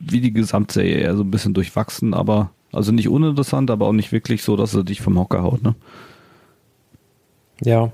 [0.00, 4.12] wie die Gesamtserie, eher so ein bisschen durchwachsen, aber also nicht uninteressant, aber auch nicht
[4.12, 5.74] wirklich so, dass er dich vom Hocker haut, ne?
[7.62, 7.92] Ja.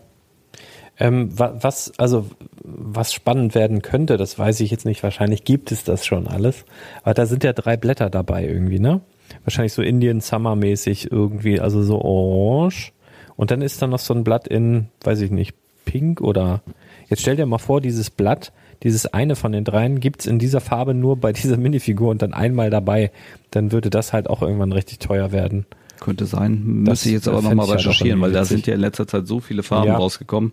[0.98, 2.26] Ähm, was, also,
[2.62, 5.02] was spannend werden könnte, das weiß ich jetzt nicht.
[5.02, 6.64] Wahrscheinlich gibt es das schon alles.
[7.02, 9.02] Aber da sind ja drei Blätter dabei irgendwie, ne?
[9.44, 12.92] Wahrscheinlich so Indian Summer mäßig irgendwie, also so orange.
[13.36, 15.54] Und dann ist da noch so ein Blatt in, weiß ich nicht,
[15.84, 16.62] pink oder,
[17.08, 18.52] jetzt stell dir mal vor, dieses Blatt,
[18.82, 22.32] dieses eine von den dreien gibt's in dieser Farbe nur bei dieser Minifigur und dann
[22.32, 23.10] einmal dabei.
[23.50, 25.66] Dann würde das halt auch irgendwann richtig teuer werden.
[26.00, 26.62] Könnte sein.
[26.64, 29.62] Müsste ich jetzt aber nochmal recherchieren, weil da sind ja in letzter Zeit so viele
[29.62, 29.96] Farben ja.
[29.96, 30.52] rausgekommen.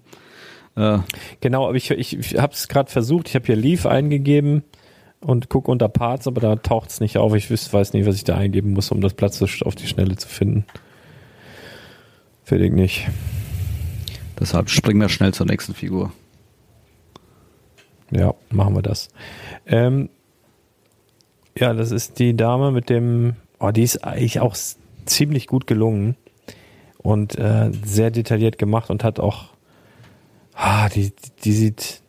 [0.76, 1.00] Äh.
[1.42, 3.30] Genau, aber ich, ich, ich habe es gerade versucht.
[3.30, 4.64] Ich habe hier Leaf eingegeben
[5.22, 7.34] und gucke unter Parts, aber da taucht es nicht auf.
[7.36, 10.28] Ich weiß nicht, was ich da eingeben muss, um das Platz auf die Schnelle zu
[10.28, 10.66] finden.
[12.44, 13.08] Fertig nicht.
[14.40, 16.12] Deshalb springen wir schnell zur nächsten Figur.
[18.12, 19.10] Ja, machen wir das.
[19.66, 20.10] Ähm,
[21.58, 24.56] ja, das ist die Dame mit dem, oh, die ist eigentlich auch
[25.06, 26.16] ziemlich gut gelungen
[26.98, 29.46] und äh, sehr detailliert gemacht und hat auch,
[30.54, 31.12] ah, die,
[31.44, 32.02] die sieht,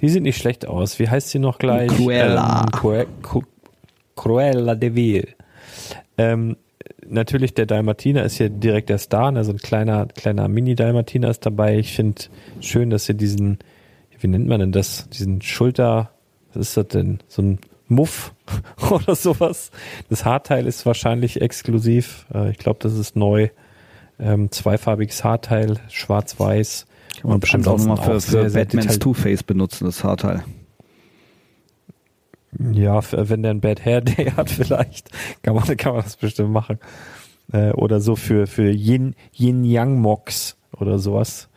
[0.00, 0.98] die sieht nicht schlecht aus.
[0.98, 1.90] Wie heißt sie noch gleich?
[1.90, 2.66] Cruella.
[2.72, 3.42] Ähm, Cru
[4.14, 5.28] Cruella de Vil.
[6.18, 6.56] Ähm,
[7.08, 11.78] natürlich der Dalmatiner ist hier direkt der Star, also ein kleiner, kleiner Mini-Dalmatiner ist dabei.
[11.78, 12.22] Ich finde
[12.60, 13.58] schön, dass sie diesen,
[14.20, 16.10] wie nennt man denn das, diesen Schulter,
[16.52, 17.18] was ist das denn?
[17.28, 17.58] So ein
[17.92, 18.34] Muff
[18.90, 19.70] oder sowas.
[20.08, 22.26] Das Haarteil ist wahrscheinlich exklusiv.
[22.34, 23.48] Äh, ich glaube, das ist neu.
[24.18, 26.86] Ähm, zweifarbiges Haarteil, schwarz-weiß.
[27.20, 30.44] Kann man bestimmt auch nochmal für, für Batmans Two-Face benutzen, das Haarteil.
[32.58, 35.10] Ja, wenn der ein Bad Hair Day hat, vielleicht
[35.42, 36.78] kann man, kann man das bestimmt machen.
[37.52, 41.48] Äh, oder so für, für Yin, Yin Yang Mox oder sowas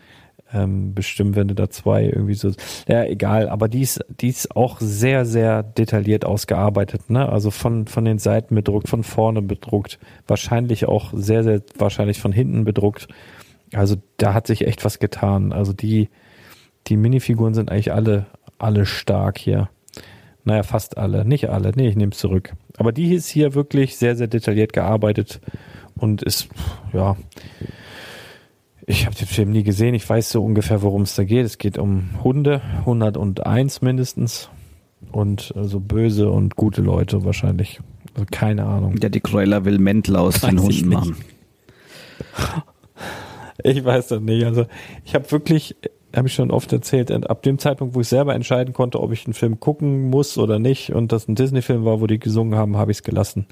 [0.56, 2.51] ähm, bestimmt, wenn du da zwei irgendwie so,
[2.88, 7.28] ja, egal, aber die ist, die ist auch sehr, sehr detailliert ausgearbeitet, ne?
[7.30, 12.32] Also von, von den Seiten bedruckt, von vorne bedruckt, wahrscheinlich auch sehr, sehr wahrscheinlich von
[12.32, 13.08] hinten bedruckt.
[13.74, 15.51] Also da hat sich echt was getan.
[15.51, 16.10] Also die,
[16.88, 18.28] die Minifiguren sind eigentlich alle,
[18.58, 19.70] alle stark hier.
[20.45, 21.26] Naja, fast alle.
[21.26, 21.72] Nicht alle.
[21.76, 22.53] Nee, ich nehme es zurück.
[22.78, 25.41] Aber die ist hier wirklich sehr, sehr detailliert gearbeitet
[25.97, 26.47] und ist,
[26.93, 27.18] ja,
[28.88, 29.96] ich habe den Film nie gesehen.
[29.96, 31.46] Ich weiß so ungefähr, worum es da geht.
[31.46, 34.50] Es geht um Hunde, 101 mindestens.
[35.12, 37.80] Und so also böse und gute Leute wahrscheinlich.
[38.14, 38.96] Also keine Ahnung.
[39.02, 41.16] Ja, die Cruella will Mäntel aus weiß den Hunden machen.
[43.64, 44.46] Ich weiß das nicht.
[44.46, 44.68] Also
[45.06, 45.76] ich habe wirklich,
[46.16, 49.26] habe ich schon oft erzählt, ab dem Zeitpunkt, wo ich selber entscheiden konnte, ob ich
[49.26, 52.78] einen Film gucken muss oder nicht und das ein Disney-Film war, wo die gesungen haben,
[52.78, 53.48] habe ich es gelassen.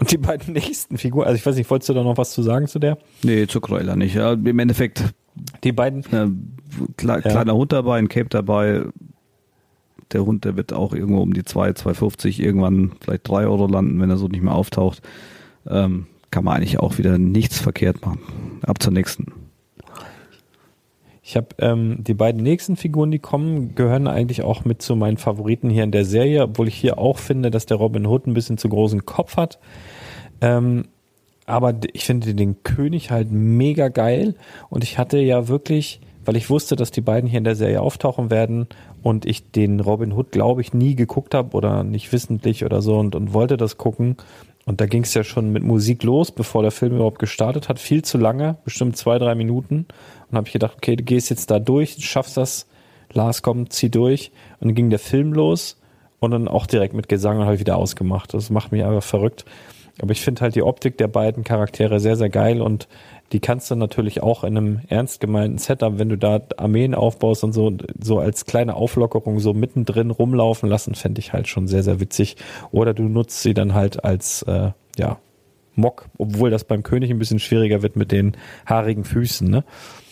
[0.00, 2.42] Und die beiden nächsten Figuren, also ich weiß nicht, wolltest du da noch was zu
[2.42, 2.98] sagen zu der?
[3.22, 4.14] Nee, zu Kräuler nicht.
[4.14, 5.04] Ja, Im Endeffekt.
[5.62, 6.00] Die beiden.
[6.12, 6.28] Äh,
[6.96, 7.58] kle kleiner ja.
[7.58, 8.82] Hund dabei, ein Cape dabei.
[10.12, 14.00] Der Hund, der wird auch irgendwo um die 2, 2,50 irgendwann vielleicht 3 Euro landen,
[14.00, 15.02] wenn er so nicht mehr auftaucht.
[15.68, 18.20] Ähm, kann man eigentlich auch wieder nichts verkehrt machen.
[18.62, 19.26] Ab zur nächsten.
[21.30, 25.16] Ich habe ähm, die beiden nächsten Figuren, die kommen, gehören eigentlich auch mit zu meinen
[25.16, 28.34] Favoriten hier in der Serie, obwohl ich hier auch finde, dass der Robin Hood ein
[28.34, 29.60] bisschen zu großen Kopf hat.
[30.40, 30.86] Ähm,
[31.46, 34.34] aber ich finde den König halt mega geil
[34.70, 37.80] und ich hatte ja wirklich, weil ich wusste, dass die beiden hier in der Serie
[37.80, 38.66] auftauchen werden
[39.04, 42.98] und ich den Robin Hood, glaube ich, nie geguckt habe oder nicht wissentlich oder so
[42.98, 44.16] und, und wollte das gucken.
[44.66, 47.78] Und da ging es ja schon mit Musik los, bevor der Film überhaupt gestartet hat.
[47.78, 49.86] Viel zu lange, bestimmt zwei, drei Minuten.
[50.30, 52.66] Und habe ich gedacht, okay, du gehst jetzt da durch, schaffst das.
[53.12, 54.30] Lars, komm, zieh durch.
[54.60, 55.76] Und dann ging der Film los
[56.20, 58.32] und dann auch direkt mit Gesang halt wieder ausgemacht.
[58.34, 59.44] Das macht mich einfach verrückt.
[60.00, 62.88] Aber ich finde halt die Optik der beiden Charaktere sehr, sehr geil und
[63.32, 67.44] die kannst du natürlich auch in einem ernst gemeinten Setup, wenn du da Armeen aufbaust
[67.44, 71.82] und so, so als kleine Auflockerung so mittendrin rumlaufen lassen, fände ich halt schon sehr,
[71.82, 72.36] sehr witzig.
[72.72, 75.18] Oder du nutzt sie dann halt als, äh, ja,
[75.76, 79.64] Mock, obwohl das beim König ein bisschen schwieriger wird mit den haarigen Füßen, ne?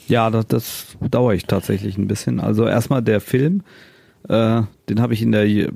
[0.08, 2.40] Ja, das, das bedauere ich tatsächlich ein bisschen.
[2.40, 3.62] Also erstmal der Film,
[4.28, 5.70] äh, den habe ich in der,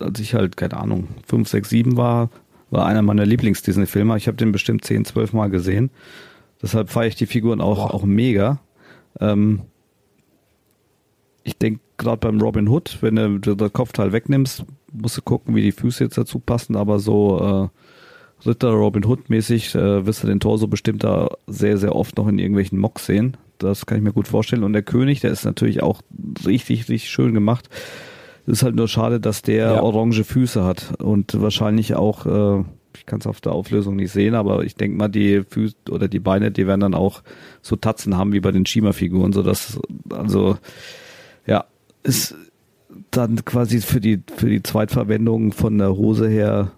[0.00, 2.30] als ich halt, keine Ahnung, 5, 6, 7 war,
[2.70, 4.16] war einer meiner Lieblings-Disney-Filme.
[4.16, 5.90] Ich habe den bestimmt 10, 12 Mal gesehen.
[6.60, 8.60] Deshalb feiere ich die Figuren auch, auch mega.
[9.20, 9.62] Ähm,
[11.44, 15.62] ich denke, gerade beim Robin Hood, wenn du das Kopfteil wegnimmst, musst du gucken, wie
[15.62, 17.79] die Füße jetzt dazu passen, aber so äh,
[18.46, 22.28] Ritter Robin Hood mäßig äh, wirst du den Torso bestimmt da sehr, sehr oft noch
[22.28, 23.36] in irgendwelchen Mocks sehen.
[23.58, 24.64] Das kann ich mir gut vorstellen.
[24.64, 26.00] Und der König, der ist natürlich auch
[26.46, 27.68] richtig, richtig schön gemacht.
[28.46, 29.82] Es ist halt nur schade, dass der Ja.
[29.82, 32.64] orange Füße hat und wahrscheinlich auch, äh,
[32.96, 36.08] ich kann es auf der Auflösung nicht sehen, aber ich denke mal, die Füße oder
[36.08, 37.22] die Beine, die werden dann auch
[37.62, 39.78] so Tatzen haben wie bei den Shima-Figuren, sodass,
[40.08, 40.56] also,
[41.46, 41.66] ja,
[42.02, 42.34] ist
[43.10, 46.72] dann quasi für die, für die Zweitverwendung von der Hose her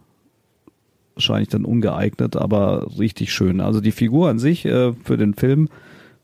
[1.14, 3.60] wahrscheinlich dann ungeeignet, aber richtig schön.
[3.60, 5.68] Also die Figur an sich äh, für den Film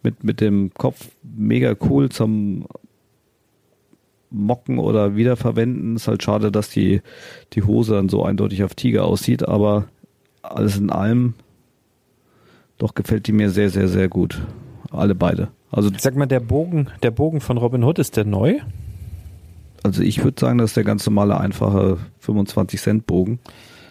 [0.02, 2.66] mit, mit dem Kopf mega cool zum
[4.30, 5.96] Mocken oder Wiederverwenden.
[5.96, 7.02] Ist halt schade, dass die,
[7.52, 9.86] die Hose dann so eindeutig auf Tiger aussieht, aber
[10.42, 11.34] alles in allem
[12.78, 14.40] doch gefällt die mir sehr, sehr, sehr gut.
[14.90, 15.48] Alle beide.
[15.70, 18.60] Also, Sag mal, der Bogen, der Bogen von Robin Hood, ist der neu?
[19.82, 23.38] also ich würde sagen, das ist der ganz normale, einfache 25 Cent Bogen.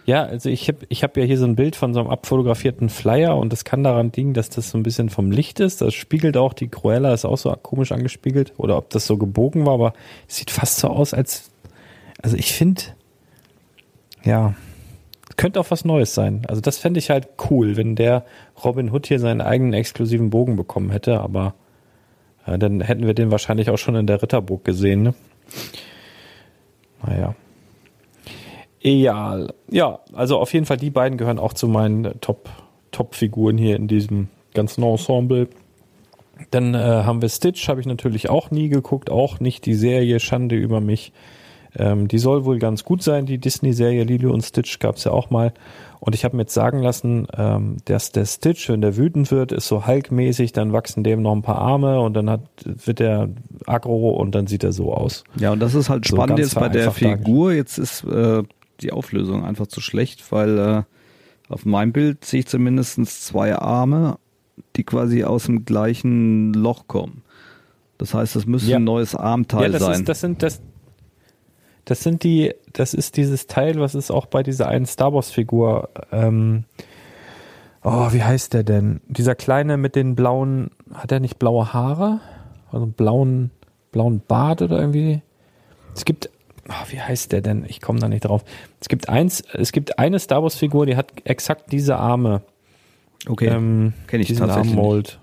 [0.07, 2.87] Ja, also ich habe ich hab ja hier so ein Bild von so einem abfotografierten
[2.87, 5.81] Flyer und das kann daran liegen, dass das so ein bisschen vom Licht ist.
[5.81, 9.65] Das spiegelt auch, die Cruella ist auch so komisch angespiegelt oder ob das so gebogen
[9.65, 9.93] war, aber
[10.25, 11.51] es sieht fast so aus, als,
[12.21, 12.83] also ich finde,
[14.23, 14.55] ja,
[15.35, 16.43] könnte auch was Neues sein.
[16.47, 18.25] Also das fände ich halt cool, wenn der
[18.63, 21.53] Robin Hood hier seinen eigenen exklusiven Bogen bekommen hätte, aber
[22.45, 25.13] äh, dann hätten wir den wahrscheinlich auch schon in der Ritterburg gesehen, ne?
[27.05, 27.35] Naja.
[28.87, 29.53] Egal.
[29.69, 32.49] Ja, also auf jeden Fall, die beiden gehören auch zu meinen Top,
[32.91, 35.49] Top-Figuren hier in diesem ganzen Ensemble.
[36.51, 40.19] Dann äh, haben wir Stitch, habe ich natürlich auch nie geguckt, auch nicht die Serie
[40.19, 41.11] Schande über mich.
[41.75, 45.11] Ähm, die soll wohl ganz gut sein, die Disney-Serie Lilo und Stitch gab es ja
[45.11, 45.53] auch mal.
[45.99, 49.51] Und ich habe mir jetzt sagen lassen, ähm, dass der Stitch, wenn der wütend wird,
[49.51, 53.29] ist so Hulk-mäßig, dann wachsen dem noch ein paar Arme und dann hat, wird er
[53.65, 55.23] aggro und dann sieht er so aus.
[55.35, 57.51] Ja, und das ist halt So spannend jetzt bei der Figur.
[57.51, 58.43] Jetzt ist äh,
[58.81, 60.83] die Auflösung einfach zu schlecht, weil äh,
[61.49, 64.17] auf meinem Bild sehe ich zumindest zwei Arme,
[64.75, 67.21] die quasi aus dem gleichen Loch kommen.
[67.97, 68.77] Das heißt, das müsste Ja.
[68.77, 69.93] ein neues Armteil ja, das sein.
[70.01, 70.61] Ist, das sind das,
[71.85, 75.31] das sind die, das ist dieses Teil, was ist auch bei dieser einen Star Wars
[75.31, 75.89] Figur.
[76.11, 76.65] Ähm,
[77.83, 79.01] oh, wie heißt der denn?
[79.07, 82.19] Dieser kleine mit den blauen, hat er nicht blaue Haare?
[82.71, 83.51] Also einen blauen,
[83.91, 85.21] blauen Bart oder irgendwie?
[85.95, 86.29] Es gibt,
[86.69, 87.65] oh, wie heißt der denn?
[87.67, 88.43] Ich komme da nicht drauf.
[88.79, 92.41] Es gibt eins, es gibt eine Star Wars Figur, die hat exakt diese Arme.
[93.27, 94.73] okay, Ähm, kenne ich diesen tatsächlich.
[94.75, 95.19] Armmold.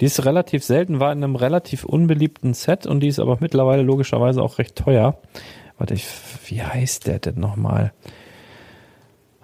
[0.00, 3.82] Die ist relativ selten, war in einem relativ unbeliebten Set und die ist aber mittlerweile
[3.82, 5.18] logischerweise auch recht teuer.
[5.78, 6.06] Warte, ich,
[6.46, 7.92] wie heißt der denn nochmal?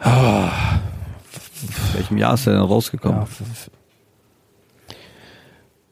[0.03, 0.11] In
[1.95, 3.21] welchem Jahr ist der denn rausgekommen?
[3.21, 3.29] Ja,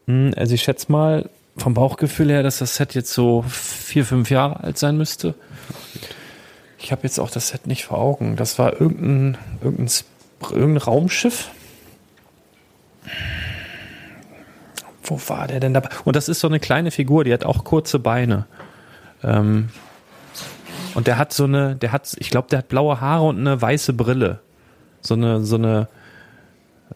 [0.07, 1.29] Hm, also ich schätze mal
[1.59, 5.35] vom Bauchgefühl her, dass das Set jetzt so vier, fünf Jahre alt sein müsste.
[6.77, 8.35] Ich habe jetzt auch das Set nicht vor Augen.
[8.35, 9.93] Das war irgendein, irgendein,
[10.41, 11.49] irgendein Raumschiff.
[15.03, 15.89] Wo war der denn dabei?
[16.05, 18.45] Und das ist so eine kleine Figur, die hat auch kurze Beine.
[19.23, 19.69] Ähm,
[20.95, 23.61] und der hat so eine, der hat, ich glaube, der hat blaue Haare und eine
[23.61, 24.39] weiße Brille.
[25.01, 25.87] So eine, so eine,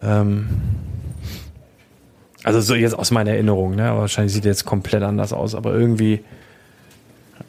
[0.02, 0.50] ähm,
[2.44, 3.90] also so jetzt aus meiner Erinnerung, ne?
[3.90, 6.22] Aber wahrscheinlich sieht er jetzt komplett anders aus, aber irgendwie,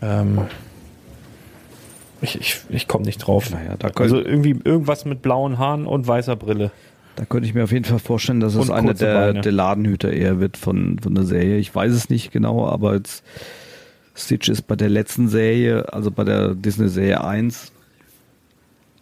[0.01, 0.43] ähm,
[2.21, 3.51] ich, ich, ich komme nicht drauf.
[3.51, 6.71] Naja, da also irgendwie irgendwas mit blauen Haaren und weißer Brille.
[7.17, 10.41] Da könnte ich mir auf jeden Fall vorstellen, dass es einer der, der Ladenhüter eher
[10.41, 11.59] wird von, von der Serie.
[11.59, 13.23] Ich weiß es nicht genau, aber jetzt
[14.17, 17.73] Stitch ist bei der letzten Serie, also bei der Disney-Serie 1,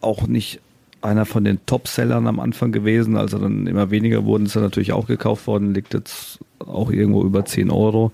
[0.01, 0.61] auch nicht
[1.03, 3.17] einer von den Top-Sellern am Anfang gewesen.
[3.17, 7.23] Also dann immer weniger wurden es dann natürlich auch gekauft worden, liegt jetzt auch irgendwo
[7.23, 8.13] über 10 Euro.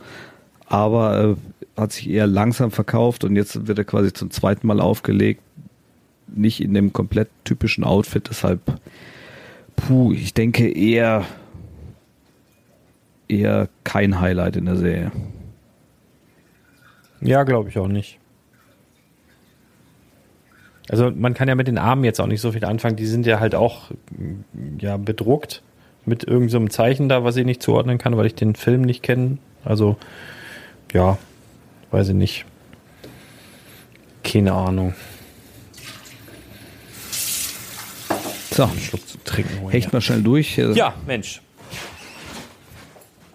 [0.66, 1.36] Aber
[1.76, 5.43] äh, hat sich eher langsam verkauft und jetzt wird er quasi zum zweiten Mal aufgelegt.
[6.26, 8.61] Nicht in dem komplett typischen Outfit, deshalb
[9.78, 11.24] Puh, ich denke eher
[13.28, 15.12] eher kein Highlight in der Serie.
[17.20, 18.18] Ja, glaube ich auch nicht.
[20.89, 22.97] Also man kann ja mit den Armen jetzt auch nicht so viel anfangen.
[22.97, 23.91] Die sind ja halt auch
[24.78, 25.62] ja bedruckt
[26.07, 28.80] mit irgendeinem so einem Zeichen da, was ich nicht zuordnen kann, weil ich den Film
[28.82, 29.39] nicht kenne.
[29.64, 29.97] Also
[30.93, 31.18] ja,
[31.91, 32.45] weiß ich nicht.
[34.24, 34.95] Keine Ahnung.
[38.51, 39.68] So, Einen Schluck zu trinken.
[39.70, 40.57] hecht mal schnell durch.
[40.57, 40.70] ja.
[40.72, 41.43] ja, Mensch.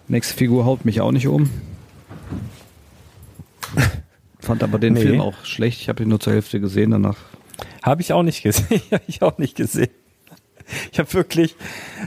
[0.06, 1.48] Nächste Figur haut mich auch nicht um.
[4.40, 5.00] Fand aber den Nee.
[5.00, 5.80] Film auch schlecht.
[5.80, 7.16] Ich habe ihn nur zur Hälfte gesehen danach.
[7.84, 8.80] Habe ich auch nicht gesehen.
[8.90, 9.90] Habe ich auch nicht gesehen.
[10.90, 11.54] ich habe wirklich,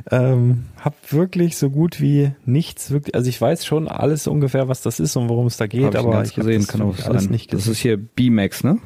[0.09, 3.13] ähm, habe wirklich so gut wie nichts wirklich.
[3.13, 5.93] Also ich weiß schon alles ungefähr, was das ist und worum es da geht, Hab
[5.93, 7.31] ich aber ich hab gesehen, das kann auch alles sein.
[7.31, 7.71] nicht das gesehen.
[7.73, 8.79] ist hier B-Max, ne?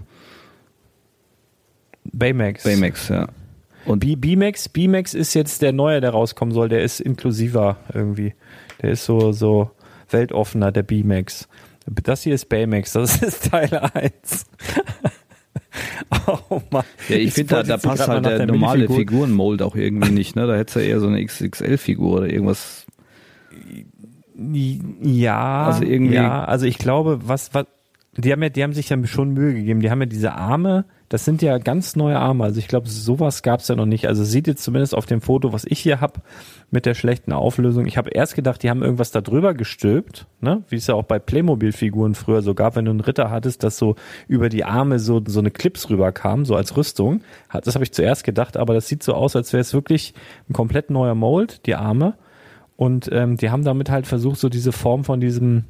[2.12, 2.64] Baymax.
[2.64, 3.30] Baymax, ja.
[3.86, 6.68] Und B-Max, B-Max ist jetzt der neue, der rauskommen soll.
[6.68, 8.34] Der ist inklusiver irgendwie.
[8.82, 9.72] Der ist so so
[10.10, 11.48] weltoffener, der B-Max.
[11.86, 14.46] Das hier ist Baymax, das ist Teil 1.
[16.50, 16.84] oh Mann.
[17.10, 20.46] ja, ich finde, da, da passt halt der der normale Figurenmold auch irgendwie nicht, ne?
[20.48, 22.86] Da hättest du eher so eine XXL-Figur oder irgendwas.
[25.02, 27.66] Ja, Also irgendwie- ja, also ich glaube, was, was,
[28.18, 29.80] die haben ja, die haben sich ja schon Mühe gegeben.
[29.82, 32.46] Die haben ja diese Arme, das sind ja ganz neue Arme.
[32.46, 34.08] Also ich glaube, sowas gab's ja noch nicht.
[34.08, 36.22] Also sieht jetzt zumindest auf dem Foto, was ich hier hab,
[36.70, 37.86] mit der schlechten Auflösung.
[37.86, 40.64] Ich habe erst gedacht, die haben irgendwas da drüber gestülpt, ne?
[40.70, 43.78] Wie es ja auch bei Playmobil-Figuren früher so gab, wenn du einen Ritter hattest, dass
[43.78, 43.96] so
[44.30, 47.24] über die Arme so, so eine Clips rüberkam, so als Rüstung.
[47.52, 50.14] Das habe ich zuerst gedacht, aber das sieht so aus, als wäre es wirklich
[50.50, 52.14] ein komplett neuer Mold, die Arme.
[52.78, 55.66] Und ähm, die haben damit halt versucht, so diese Form von diesem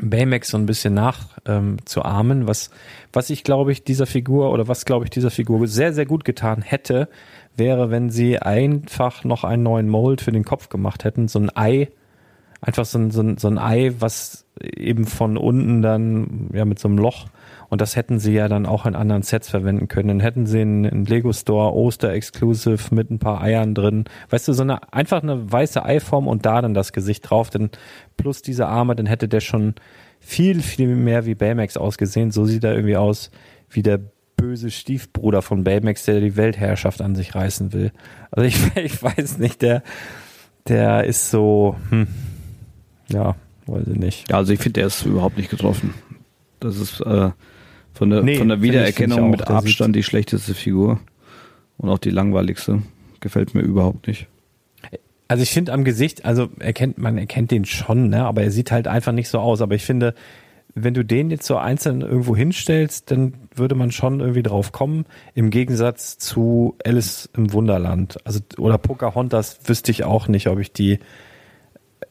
[0.00, 1.76] Baymax so ein bisschen nach ähm,
[2.46, 2.70] was,
[3.12, 6.24] was ich glaube ich dieser Figur oder was glaube ich dieser Figur sehr, sehr gut
[6.24, 7.08] getan hätte,
[7.56, 11.54] wäre, wenn sie einfach noch einen neuen Mold für den Kopf gemacht hätten, so ein
[11.54, 11.88] Ei,
[12.60, 16.78] einfach so ein, so ein, so ein Ei, was eben von unten dann, ja, mit
[16.78, 17.26] so einem Loch
[17.72, 20.08] und das hätten sie ja dann auch in anderen Sets verwenden können.
[20.08, 24.04] Dann hätten sie einen, einen Lego Store Oster Exclusive mit ein paar Eiern drin.
[24.28, 27.70] Weißt du, so eine, einfach eine weiße Eiform und da dann das Gesicht drauf, denn
[28.18, 29.74] plus diese Arme, dann hätte der schon
[30.20, 32.30] viel, viel mehr wie Baymax ausgesehen.
[32.30, 33.30] So sieht er irgendwie aus
[33.70, 34.00] wie der
[34.36, 37.90] böse Stiefbruder von Baymax, der die Weltherrschaft an sich reißen will.
[38.30, 39.82] Also ich, ich weiß nicht, der,
[40.68, 42.06] der ist so, hm,
[43.08, 44.30] ja, weiß ich nicht.
[44.30, 45.94] Ja, also ich finde, der ist überhaupt nicht getroffen.
[46.60, 47.30] Das ist äh,
[47.92, 49.30] von der, Nee, von der Wiedererkennung auch.
[49.30, 51.00] mit Abstand die schlechteste Figur.
[51.78, 52.82] Und auch die langweiligste.
[53.20, 54.28] Gefällt mir überhaupt nicht.
[55.28, 58.70] Also ich finde am Gesicht, also erkennt man erkennt den schon, ne, aber er sieht
[58.70, 59.62] halt einfach nicht so aus.
[59.62, 60.14] Aber ich finde,
[60.74, 65.06] wenn du den jetzt so einzeln irgendwo hinstellst, dann würde man schon irgendwie drauf kommen.
[65.34, 70.72] Im Gegensatz zu Alice im Wunderland, also oder Pocahontas wüsste ich auch nicht, ob ich
[70.72, 70.98] die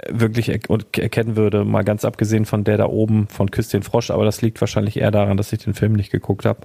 [0.09, 0.59] wirklich er
[0.97, 1.65] erkennen würde.
[1.65, 4.97] Mal ganz abgesehen von der da oben von Küss den Frosch, aber das liegt wahrscheinlich
[4.97, 6.61] eher daran, dass ich den Film nicht geguckt habe.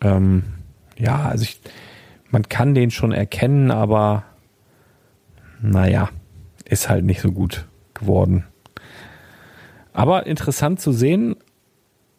[0.00, 0.44] Ähm,
[0.96, 1.60] ja, also ich,
[2.30, 4.24] man kann den schon erkennen, aber
[5.60, 6.10] naja,
[6.64, 8.44] ist halt nicht so gut geworden.
[9.92, 11.36] Aber interessant zu sehen,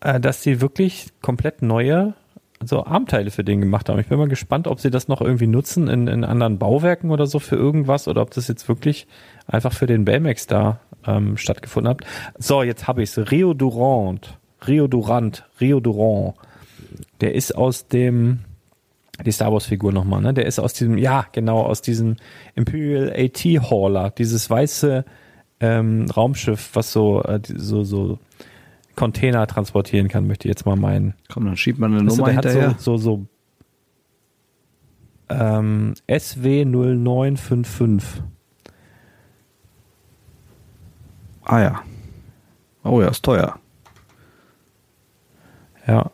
[0.02, 2.14] äh, dass sie wirklich komplett neue
[2.62, 4.00] also Armteile für den gemacht haben.
[4.00, 7.26] Ich bin mal gespannt, ob sie das noch irgendwie nutzen in, in anderen Bauwerken oder
[7.26, 9.08] so für irgendwas oder ob das jetzt wirklich
[9.52, 12.02] einfach für den Baymax da ähm, stattgefunden hat.
[12.38, 13.32] So, jetzt habe ich es.
[13.32, 14.39] Rio Durant.
[14.68, 15.45] Rio Durant.
[15.60, 16.36] Rio Durant.
[17.22, 18.39] Der ist aus dem
[19.26, 20.34] die Star Wars Figur nochmal, ne?
[20.34, 22.16] Der ist aus diesem, ja, genau, aus diesem
[22.56, 25.06] Imperial AT Hauler, dieses weiße
[25.60, 28.18] ähm, Raumschiff, was so, äh, so, so
[28.95, 31.14] Container transportieren kann, möchte ich jetzt mal meinen.
[31.32, 32.70] Komm, dann schiebt man eine Weißt du, Nummer der hinterher.
[32.72, 33.28] hat so, so, so
[35.30, 38.02] ähm, SW0955.
[41.44, 41.84] Ah ja.
[42.84, 43.60] Oh ja, ist teuer.
[45.88, 46.12] Ja.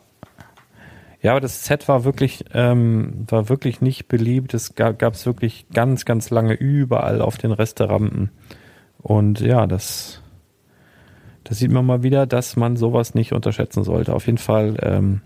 [1.20, 4.54] Ja, aber das Set war wirklich, ähm, war wirklich nicht beliebt.
[4.54, 8.30] Es gab es wirklich ganz, ganz lange überall auf den Resterampen.
[9.02, 10.22] Und ja, das,
[11.42, 14.14] das sieht man mal wieder, dass man sowas nicht unterschätzen sollte.
[14.14, 15.22] Auf jeden Fall, ähm,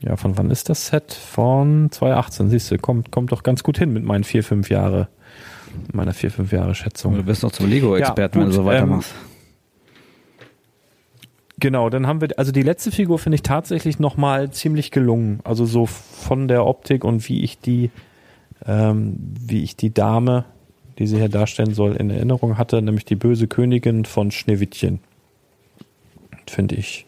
[0.00, 1.12] ja, von wann ist das Set?
[1.12, 5.08] Von 2018, siehst du, kommt, kommt doch ganz gut hin mit meinen vier, fünf Jahre,
[5.92, 7.14] meiner vier, fünf Jahre Schätzung.
[7.14, 9.14] Du wirst noch zum Lego-Experten, Ja, wenn du so gut, weitermachst.
[11.58, 15.40] Genau, dann haben wir, also die letzte Figur finde ich tatsächlich nochmal ziemlich gelungen.
[15.44, 17.90] Also so von der Optik und wie ich die,
[18.66, 20.46] ähm, wie ich die Dame,
[20.98, 25.00] die sie hier darstellen soll, in Erinnerung hatte, nämlich die böse Königin von Schneewittchen.
[26.46, 27.06] Finde ich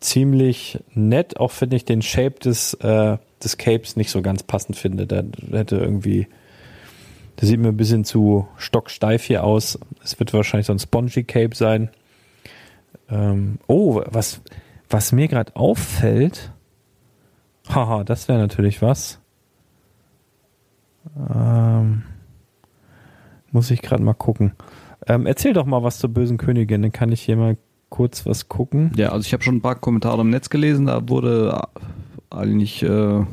[0.00, 4.76] ziemlich nett, auch finde ich den Shape des, äh, des Capes nicht so ganz passend
[4.76, 5.06] finde.
[5.06, 6.28] Der hätte irgendwie,
[7.40, 9.78] der sieht mir ein bisschen zu stocksteif hier aus.
[10.02, 11.90] Es wird wahrscheinlich so ein Spongy Cape sein.
[13.08, 14.40] Ähm, oh, was,
[14.88, 16.52] was mir gerade auffällt,
[17.68, 19.20] haha, das wäre natürlich was.
[21.16, 22.02] Ähm,
[23.50, 24.52] muss ich gerade mal gucken.
[25.06, 27.56] Ähm, erzähl doch mal was zur bösen Königin, dann kann ich hier mal
[27.90, 28.92] kurz was gucken.
[28.96, 31.68] Ja, also ich habe schon ein paar Kommentare im Netz gelesen, da wurde
[32.30, 33.24] eigentlich äh,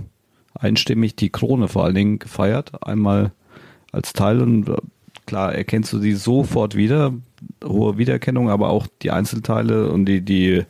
[0.54, 2.84] einstimmig die Krone vor allen Dingen gefeiert.
[2.86, 3.32] Einmal
[3.92, 4.76] als Teil und äh,
[5.26, 7.14] klar erkennst du sie sofort wieder,
[7.64, 10.64] hohe Wiedererkennung, aber auch die Einzelteile und die, die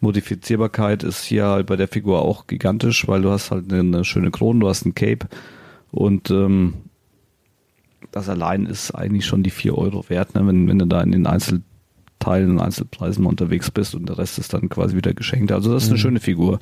[0.00, 4.04] Modifizierbarkeit ist hier halt bei der Figur auch gigantisch, weil du hast halt eine, eine
[4.04, 5.26] schöne Krone, du hast ein Cape
[5.90, 6.74] Und ähm,
[8.12, 10.46] das allein ist eigentlich schon die 4 Euro wert, ne?
[10.46, 14.38] wenn, wenn du da in den Einzelteilen und Einzelpreisen mal unterwegs bist und der Rest
[14.38, 15.52] ist dann quasi wieder geschenkt.
[15.52, 16.02] Also das ist eine Mhm.
[16.02, 16.58] schöne Figur.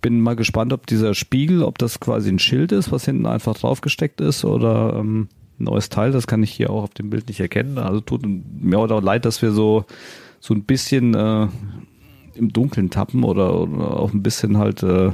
[0.00, 3.56] Bin mal gespannt, ob dieser Spiegel, ob das quasi ein Schild ist, was hinten einfach
[3.56, 5.28] draufgesteckt ist oder ähm,
[5.58, 6.12] ein neues Teil.
[6.12, 7.78] Das kann ich hier auch auf dem Bild nicht erkennen.
[7.78, 9.84] Also tut mir auch leid, dass wir so,
[10.40, 11.48] so ein bisschen äh,
[12.34, 15.12] im Dunkeln tappen oder, oder auch ein bisschen halt äh,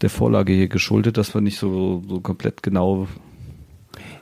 [0.00, 3.06] der Vorlage hier geschuldet, dass wir nicht so, so komplett genau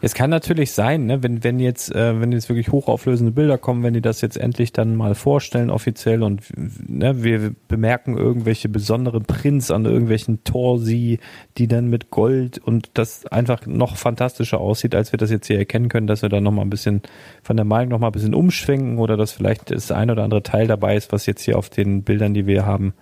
[0.02, 3.82] Es kann natürlich sein, ne, wenn, wenn jetzt, äh, wenn jetzt wirklich hochauflösende Bilder kommen,
[3.82, 9.24] wenn die das jetzt endlich dann mal vorstellen offiziell und ne, wir bemerken irgendwelche besonderen
[9.24, 11.18] Prints an irgendwelchen Torsi,
[11.56, 15.58] die dann mit Gold und das einfach noch fantastischer aussieht, als wir das jetzt hier
[15.58, 17.02] erkennen können, dass wir da noch mal ein bisschen
[17.42, 20.42] von der Meinung noch mal ein bisschen umschwenken oder dass vielleicht das ein oder andere
[20.42, 22.94] Teil dabei ist, was jetzt hier auf den Bildern, die wir haben,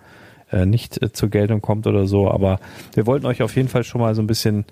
[0.51, 2.29] äh, nicht äh, zur Geltung kommt oder so.
[2.29, 2.59] Aber
[2.93, 4.65] wir wollten euch auf jeden Fall schon mal so ein bisschen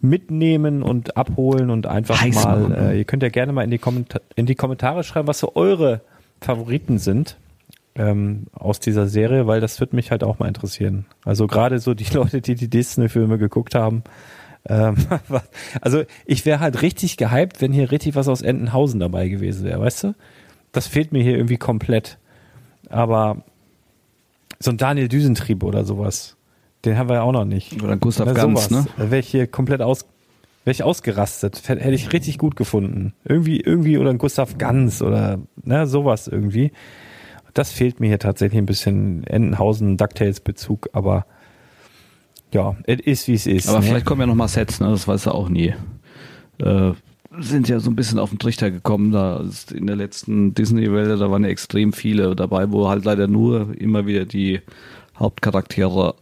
[0.00, 3.78] mitnehmen und abholen und einfach Heiß mal, äh, ihr könnt ja gerne mal in die,
[3.78, 6.00] Kommentar in die Kommentare schreiben, was so eure
[6.40, 7.36] Favoriten sind
[7.96, 11.06] ähm, aus dieser Serie, weil das wird mich halt auch mal interessieren.
[11.24, 14.04] Also gerade so die Leute, die die Disney-Filme geguckt haben.
[14.66, 14.96] Ähm,
[15.80, 19.80] also ich wäre halt richtig gehypt, wenn hier richtig was aus Entenhausen dabei gewesen wäre,
[19.80, 20.14] weißt du?
[20.72, 22.18] Das fehlt mir hier irgendwie komplett.
[22.88, 23.42] Aber
[24.60, 26.37] so ein Daniel Düsentrieb oder sowas,
[26.84, 27.82] den haben wir ja auch noch nicht.
[27.82, 28.86] Oder Gustav Ganz, ne?
[28.96, 30.06] Wäre ich hier komplett aus,
[30.64, 31.62] wäre ich ausgerastet.
[31.68, 33.14] Hätte ich richtig gut gefunden.
[33.24, 36.72] Irgendwie, irgendwie oder ein Gustav Ganz oder ne, sowas irgendwie.
[37.54, 41.26] Das fehlt mir hier tatsächlich ein bisschen Entenhausen, DuckTales-Bezug, aber
[42.52, 43.68] ja, es ist wie es ist.
[43.68, 43.86] Aber ne?
[43.86, 44.90] vielleicht kommen ja noch mal Sets, ne?
[44.90, 45.74] Das weiß er auch nie.
[46.58, 46.92] Äh,
[47.38, 49.12] sind ja so ein bisschen auf den Trichter gekommen.
[49.12, 53.26] Da ist in der letzten Disney-Welle, da waren ja extrem viele dabei, wo halt leider
[53.26, 54.60] nur immer wieder die
[55.18, 56.14] Hauptcharaktere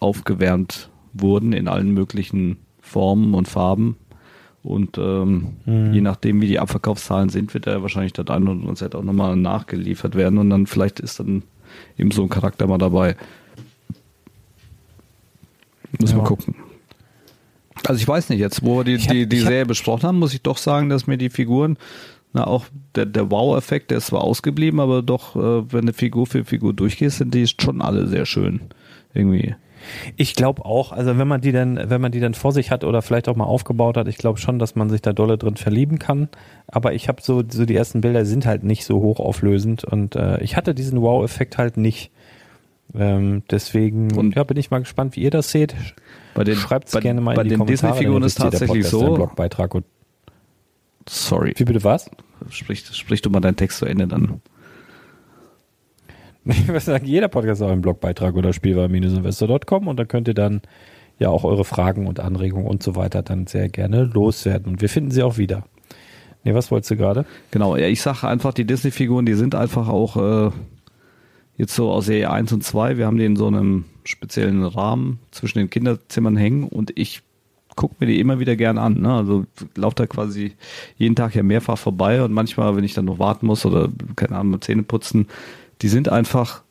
[0.00, 3.96] aufgewärmt wurden in allen möglichen Formen und Farben.
[4.62, 8.76] Und ähm, je nachdem, wie die Abverkaufszahlen sind, wird er wahrscheinlich das ein oder andere
[8.76, 10.38] Set auch nochmal nachgeliefert werden.
[10.38, 11.42] Und dann vielleicht ist dann
[11.96, 13.16] eben so ein Charakter mal dabei.
[15.98, 16.28] Müssen wir Ja.
[16.28, 16.54] gucken.
[17.86, 20.02] Also ich weiß nicht, jetzt wo wir die, hab- die, die ich hab- Serie besprochen
[20.04, 21.78] haben, muss ich doch sagen, dass mir die Figuren,
[22.34, 26.26] na auch der, der Wow-Effekt, der ist zwar ausgeblieben, aber doch, äh, wenn eine Figur
[26.26, 28.60] für Figur durchgeht, sind die schon alle sehr schön.
[29.14, 29.54] Irgendwie.
[30.16, 32.84] Ich glaube auch, also wenn man die dann, wenn man die dann vor sich hat
[32.84, 35.56] oder vielleicht auch mal aufgebaut hat, ich glaube schon, dass man sich da dolle drin
[35.56, 36.28] verlieben kann.
[36.66, 40.40] Aber ich habe so, so die ersten Bilder sind halt nicht so hochauflösend und äh,
[40.42, 42.10] ich hatte diesen Wow-Effekt halt nicht.
[42.94, 45.74] Ähm, deswegen Und- ja, bin ich mal gespannt, wie ihr das seht.
[46.34, 47.92] Bei den, Schreibt's bei, gerne mal bei in die den Kommentare.
[47.92, 49.14] Disney-Figuren ist tatsächlich so.
[49.14, 49.84] Blogbeitrag und
[51.08, 52.10] Sorry, wie bitte was?
[52.50, 54.40] sprich, sprich du mal deinen Text zu Ende dann.
[56.44, 60.34] Ich würde sagen, jeder Podcast ist auch ein Blogbeitrag oder spielwaren-investor.com und da könnt ihr
[60.34, 60.62] dann
[61.18, 64.72] ja auch eure Fragen und Anregungen und so weiter dann sehr gerne loswerden.
[64.72, 65.64] Und wir finden sie auch wieder.
[66.44, 67.26] Nee, was wolltest du gerade?
[67.50, 70.50] Genau, ja, ich sage einfach, die Disney-Figuren, die sind einfach auch äh,
[71.58, 72.96] jetzt so aus Serie 1 und 2.
[72.96, 77.20] Wir haben die in so einem speziellen Rahmen zwischen den Kinderzimmern hängen und ich
[77.76, 79.00] gucke mir die immer wieder gern an.
[79.00, 79.12] Ne?
[79.12, 79.44] Also
[79.76, 80.52] laufe da quasi
[80.96, 84.36] jeden Tag ja mehrfach vorbei und manchmal, wenn ich dann noch warten muss oder keine
[84.36, 85.28] Ahnung, Zähne putzen,
[85.82, 86.62] die sind einfach,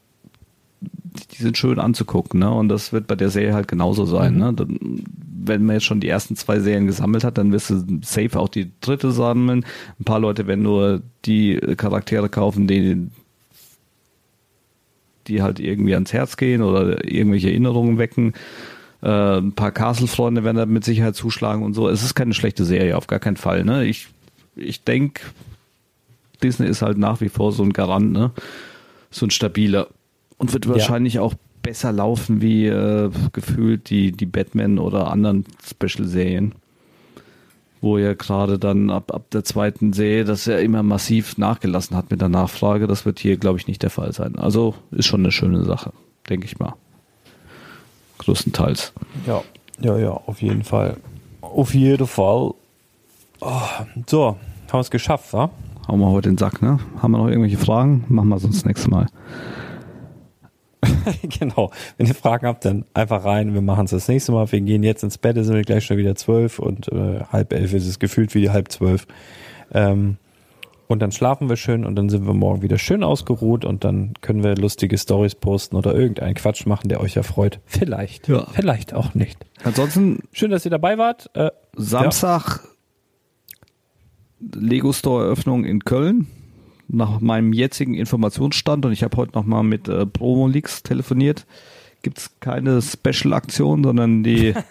[1.32, 2.40] die sind schön anzugucken.
[2.40, 2.52] Ne?
[2.52, 4.38] Und das wird bei der Serie halt genauso sein.
[4.38, 4.54] Ne?
[4.54, 5.04] Dann,
[5.44, 8.50] wenn man jetzt schon die ersten zwei Serien gesammelt hat, dann wirst du safe auch
[8.50, 9.66] die dritte sammeln.
[10.00, 13.08] Ein paar Leute werden nur die Charaktere kaufen, die,
[15.28, 18.34] die halt irgendwie ans Herz gehen oder irgendwelche Erinnerungen wecken.
[19.02, 21.88] Äh, ein paar Castle-Freunde werden da mit Sicherheit zuschlagen und so.
[21.90, 23.64] Es ist keine schlechte Serie, auf gar keinen Fall.
[23.64, 23.86] Ne?
[23.86, 24.10] Ich,
[24.56, 25.22] ich denke,
[26.44, 28.32] Disney ist halt nach wie vor so ein Garant, ne?
[29.10, 29.88] So ein stabiler
[30.38, 36.56] und wird wahrscheinlich auch besser laufen wie äh, gefühlt die, die Batman oder anderen Special-Serien.
[37.82, 42.12] Wo ja gerade dann ab, ab der zweiten Serie, dass er immer massiv nachgelassen hat
[42.12, 42.88] mit der Nachfrage.
[42.88, 44.36] Das wird hier, glaube ich, nicht der Fall sein.
[44.36, 45.94] Also ist schon eine schöne Sache,
[46.30, 46.76] denke ich mal.
[48.18, 48.94] Größtenteils.
[49.26, 49.44] Ja,
[49.80, 50.98] ja, ja, auf jeden Fall.
[51.40, 52.54] Auf jeden Fall.
[53.40, 53.62] Oh,
[54.08, 54.38] so, haben
[54.72, 55.50] wir es geschafft, wa?
[55.90, 56.78] Hauen wir heute den Sack, ne?
[57.02, 58.06] Haben wir noch irgendwelche Fragen?
[58.10, 59.08] Machen wir sonst nächstes Mal.
[61.40, 61.72] genau.
[61.98, 63.56] Wenn ihr Fragen habt, dann einfach rein.
[63.56, 64.52] Wir machen es das nächste Mal.
[64.52, 67.54] Wir gehen jetzt ins Bett, es sind wir gleich schon wieder zwölf und äh, halb
[67.54, 69.08] elf ist es gefühlt wie die halb zwölf.
[69.74, 70.18] Ähm,
[70.86, 74.14] und dann schlafen wir schön und dann sind wir morgen wieder schön ausgeruht und dann
[74.22, 77.62] können wir lustige Stories posten oder irgendeinen Quatsch machen, der euch erfreut.
[77.66, 78.28] Vielleicht.
[78.28, 78.46] Ja.
[78.54, 79.44] Vielleicht auch nicht.
[79.64, 81.32] Ansonsten Schön, dass ihr dabei wart.
[81.34, 82.60] Äh, Samstag
[84.40, 86.28] Lego Store Eröffnung in Köln.
[86.92, 91.46] Nach meinem jetzigen Informationsstand und ich habe heute noch mal mit äh, Promolix telefoniert.
[92.02, 94.56] Gibt es keine Special-Aktion, sondern die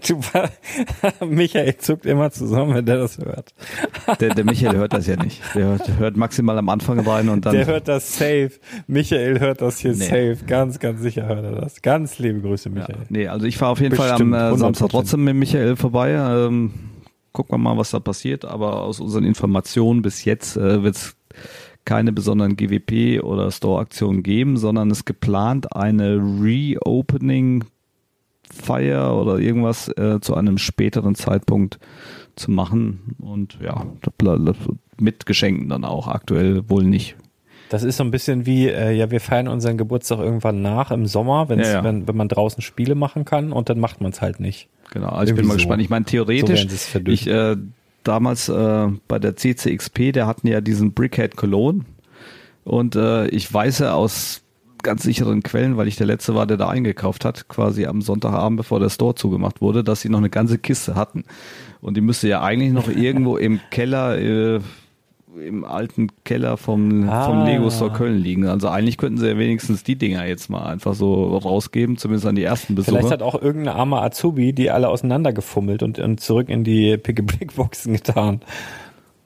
[1.26, 3.54] Michael zuckt immer zusammen, wenn der das hört.
[4.20, 5.40] Der, der Michael hört das ja nicht.
[5.54, 7.54] Der hört, hört maximal am Anfang rein und dann.
[7.54, 8.50] Der hört das safe.
[8.86, 10.04] Michael hört das hier Nee.
[10.04, 10.38] safe.
[10.46, 11.80] Ganz, ganz sicher hört er das.
[11.80, 12.96] Ganz liebe Grüße, ja, Michael.
[13.08, 14.90] nee, also ich fahre auf jeden Fall am Bestimmt, äh, Samstag 100%.
[14.90, 16.12] trotzdem mit Michael vorbei.
[16.12, 16.72] Ähm,
[17.34, 18.46] gucken wir mal, was da passiert.
[18.46, 21.16] Aber aus unseren Informationen bis jetzt äh, wird es
[21.84, 27.64] keine besonderen GWP oder Store-Aktionen geben, sondern es ist geplant eine Reopening
[28.50, 31.78] Feier oder irgendwas äh, zu einem späteren Zeitpunkt
[32.36, 33.86] zu machen und ja,
[34.98, 37.16] mit Geschenken dann auch aktuell wohl nicht.
[37.70, 41.06] Das ist so ein bisschen wie, äh, ja, wir feiern unseren Geburtstag irgendwann nach im
[41.06, 41.84] Sommer, Ja, ja.
[41.84, 44.68] wenn, wenn man draußen Spiele machen kann und dann macht man es halt nicht.
[44.90, 45.58] Genau, also ich bin mal so.
[45.58, 45.82] gespannt.
[45.82, 47.14] Ich meine, So theoretisch, verdünnen.
[47.14, 47.56] ich äh,
[48.04, 51.84] damals äh, bei der CCXP, der hatten ja diesen Brickhead Cologne
[52.64, 54.42] und äh, ich weiß ja aus
[54.82, 58.58] ganz sicheren Quellen, weil ich der Letzte war, der da eingekauft hat, quasi am Sonntagabend,
[58.58, 61.24] bevor der Store zugemacht wurde, dass sie noch eine ganze Kiste hatten.
[61.80, 64.60] Und die müsste ja eigentlich noch irgendwo im Keller, äh,
[65.38, 67.26] im alten Keller vom, Ah.
[67.26, 68.46] vom Lego Store Köln liegen.
[68.46, 72.34] Also eigentlich könnten sie ja wenigstens die Dinger jetzt mal einfach so rausgeben, zumindest an
[72.36, 72.98] die ersten Besucher.
[72.98, 77.94] Vielleicht hat auch irgendein armer Azubi die alle auseinandergefummelt und, und zurück in die Pick-a-Blick-Boxen
[77.94, 78.40] getan.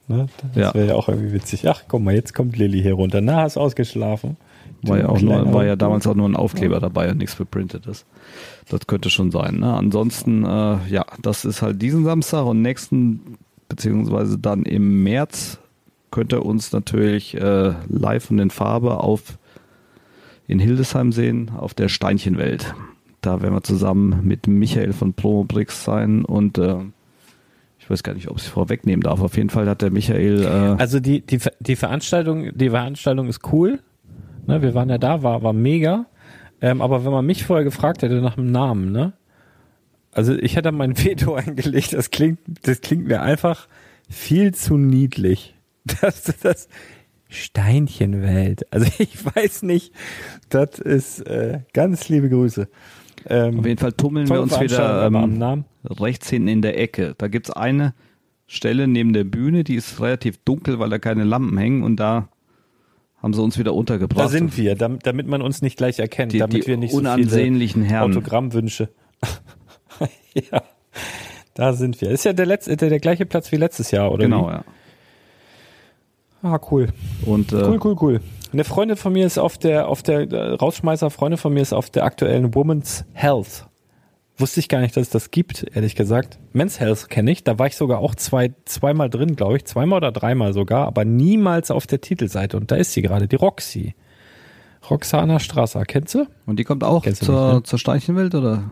[0.07, 0.27] Ne?
[0.53, 0.73] Das Ja.
[0.73, 1.67] wäre ja auch irgendwie witzig.
[1.67, 3.21] Ach, guck mal, jetzt kommt Lilly hier runter.
[3.21, 4.37] Na, hast ausgeschlafen?
[4.81, 8.05] War ja, auch nur, war ja damals auch nur ein Aufkleber dabei und nichts beprintetes.
[8.69, 9.57] Das könnte schon sein.
[9.59, 9.73] Ne?
[9.73, 13.37] Ansonsten, äh, ja, das ist halt diesen Samstag und nächsten,
[13.67, 15.58] beziehungsweise dann im März,
[16.11, 19.37] könnt ihr uns natürlich äh, live und in Farbe auf
[20.47, 22.73] in Hildesheim sehen, auf der Steinchenwelt.
[23.21, 26.77] Da werden wir zusammen mit Michael von Promobrix sein und äh,
[27.77, 29.21] ich weiß gar nicht, ob ich es vorwegnehmen darf.
[29.21, 33.41] Auf jeden Fall hat der Michael äh, Also die, die, die Veranstaltung, die Veranstaltung ist
[33.51, 33.79] cool.
[34.47, 36.07] Ne, wir waren ja da, war, war mega.
[36.61, 39.13] Ähm, aber wenn man mich vorher gefragt hätte nach dem Namen, ne?
[40.11, 41.93] Also ich hätte mein Veto eingelegt.
[41.93, 43.67] Das klingt, das klingt mir einfach
[44.09, 45.55] viel zu niedlich.
[46.01, 46.67] Das, das
[47.29, 48.71] Steinchenwelt.
[48.73, 49.93] Also ich weiß nicht.
[50.49, 52.67] Das ist äh, ganz liebe Grüße.
[53.27, 57.15] Ähm, auf jeden Fall tummeln wir uns wieder ähm, rechts hinten in der Ecke.
[57.17, 57.93] Da gibt's eine
[58.47, 62.29] Stelle neben der Bühne, die ist relativ dunkel, weil da keine Lampen hängen und da
[63.21, 64.25] haben sie uns wieder untergebracht.
[64.25, 66.91] Da sind wir, damit, damit man uns nicht gleich erkennt, die, damit die wir nicht
[66.91, 68.11] so viele unansehnlichen Herren.
[68.11, 68.89] Autogrammwünsche.
[70.33, 70.63] ja,
[71.53, 72.09] da sind wir.
[72.09, 74.23] Ist ja der letzte, der, der gleiche Platz wie letztes Jahr, oder?
[74.23, 74.53] Genau, Wie?
[74.53, 74.63] ja.
[76.41, 76.87] Ah, cool.
[77.25, 78.21] Und äh, Cool, cool, cool.
[78.51, 81.73] Eine Freundin von mir ist auf der, auf der, äh, Rausschmeißer, Freundin von mir ist
[81.73, 83.67] auf der aktuellen Women's Health.
[84.37, 86.39] Wusste ich gar nicht, dass es das gibt, ehrlich gesagt.
[86.53, 87.43] Men's Health kenne ich.
[87.43, 89.65] Da war ich sogar auch zwei, zweimal drin, glaube ich.
[89.65, 92.55] Zweimal oder dreimal sogar, aber niemals auf der Titelseite.
[92.55, 93.95] Und da ist sie gerade, die Roxy.
[94.89, 96.25] Roxana Strasser, kennst du?
[96.45, 97.63] Und die kommt auch Kennst zur, nicht, ne?
[97.63, 98.63] zur Steinchenwelt oder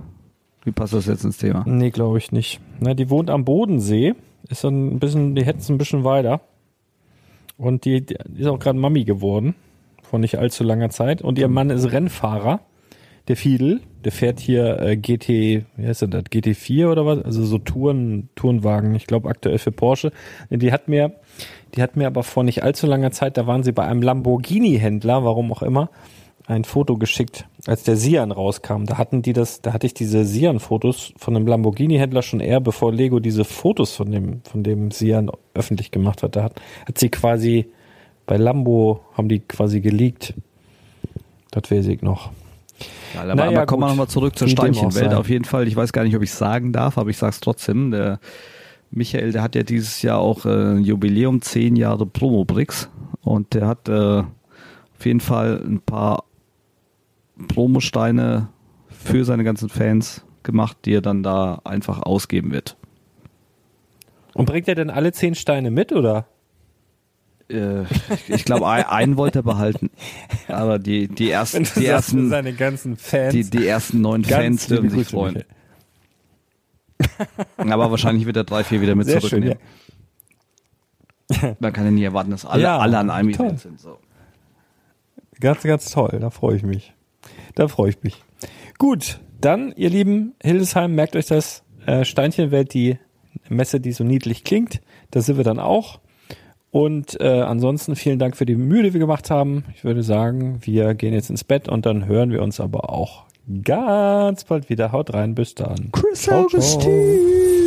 [0.64, 1.64] wie passt das jetzt ins Thema?
[1.66, 2.60] Nee, glaube ich nicht.
[2.80, 4.16] Na, die wohnt am Bodensee,
[4.50, 6.42] ist dann ein bisschen, die hätten es ein bisschen weiter.
[7.58, 9.56] Und die, die ist auch gerade Mami geworden,
[10.04, 11.22] vor nicht allzu langer Zeit.
[11.22, 12.62] Und ihr Mann ist Rennfahrer,
[13.28, 15.28] der Fiedel, der fährt hier äh, GT,
[15.76, 17.24] wie heißt denn das, GT4 oder was?
[17.24, 20.14] Also so Touren, Tourenwagen, ich glaube aktuell für Porsche.
[20.50, 21.16] Die hat mir,
[21.76, 25.26] die hat mir aber vor nicht allzu langer Zeit, da waren sie bei einem Lamborghini-Händler,
[25.26, 25.90] warum auch immer,
[26.48, 28.86] ein Foto geschickt, als der Sian rauskam.
[28.86, 32.94] Da hatten die das, da hatte ich diese Sian-Fotos von einem Lamborghini-Händler schon eher, bevor
[32.94, 36.38] Lego diese Fotos von dem, von dem Sian öffentlich gemacht hat.
[36.38, 37.68] Da hat, hat sie quasi
[38.26, 40.36] bei Lambo haben die quasi geleakt.
[41.52, 42.32] Das weiß ich noch.
[43.14, 45.14] Ja, aber, Naja, aber kommen wir nochmal zurück zur Steinchenwelt.
[45.14, 47.92] Auf jeden Fall, ich weiß gar nicht, ob ich sagen darf, aber ich sag's trotzdem.
[47.92, 48.20] Der
[48.90, 52.90] Michael, der hat ja dieses Jahr auch äh, ein Jubiläum, zehn Jahre Promobrix.
[53.22, 56.24] Und der hat äh, auf jeden Fall ein paar
[57.48, 58.50] Promosteine
[58.90, 62.78] für seine ganzen Fans gemacht, die er dann da einfach ausgeben wird.
[64.34, 66.28] Und bringt er denn alle zehn Steine mit, oder?
[67.50, 69.90] Äh, ich ich glaube, ein, einen wollte er behalten.
[70.48, 73.34] Aber die, die ersten, die ersten, seine ganzen Fans.
[73.34, 75.44] die, die ersten neun Fans dürfen sich freuen.
[77.58, 79.58] Aber wahrscheinlich wird er drei, vier wieder mit Sehr schön, zurücknehmen.
[81.60, 83.48] Man kann ja nie erwarten, dass alle, Ja, alle an einem toll.
[83.48, 83.80] Event sind.
[83.80, 83.98] So.
[85.40, 86.18] Ganz, ganz toll.
[86.20, 86.94] Da freue ich mich.
[87.56, 88.22] Da freue ich mich.
[88.78, 91.64] Gut, dann, ihr Lieben, Hildesheim, merkt euch das.
[91.86, 92.98] Äh, Steinchenwelt, die
[93.50, 94.82] Messe, die so niedlich klingt.
[95.12, 96.00] Da sind wir dann auch.
[96.72, 99.64] Und äh, ansonsten vielen Dank für die Mühe, die wir gemacht haben.
[99.76, 103.24] Ich würde sagen, wir gehen jetzt ins Bett und dann hören wir uns aber auch
[103.64, 104.92] ganz bald wieder.
[104.92, 105.92] Haut rein, bis dann.
[105.92, 106.60] Chris Ciao, ciao.
[106.60, 107.67] Augustine.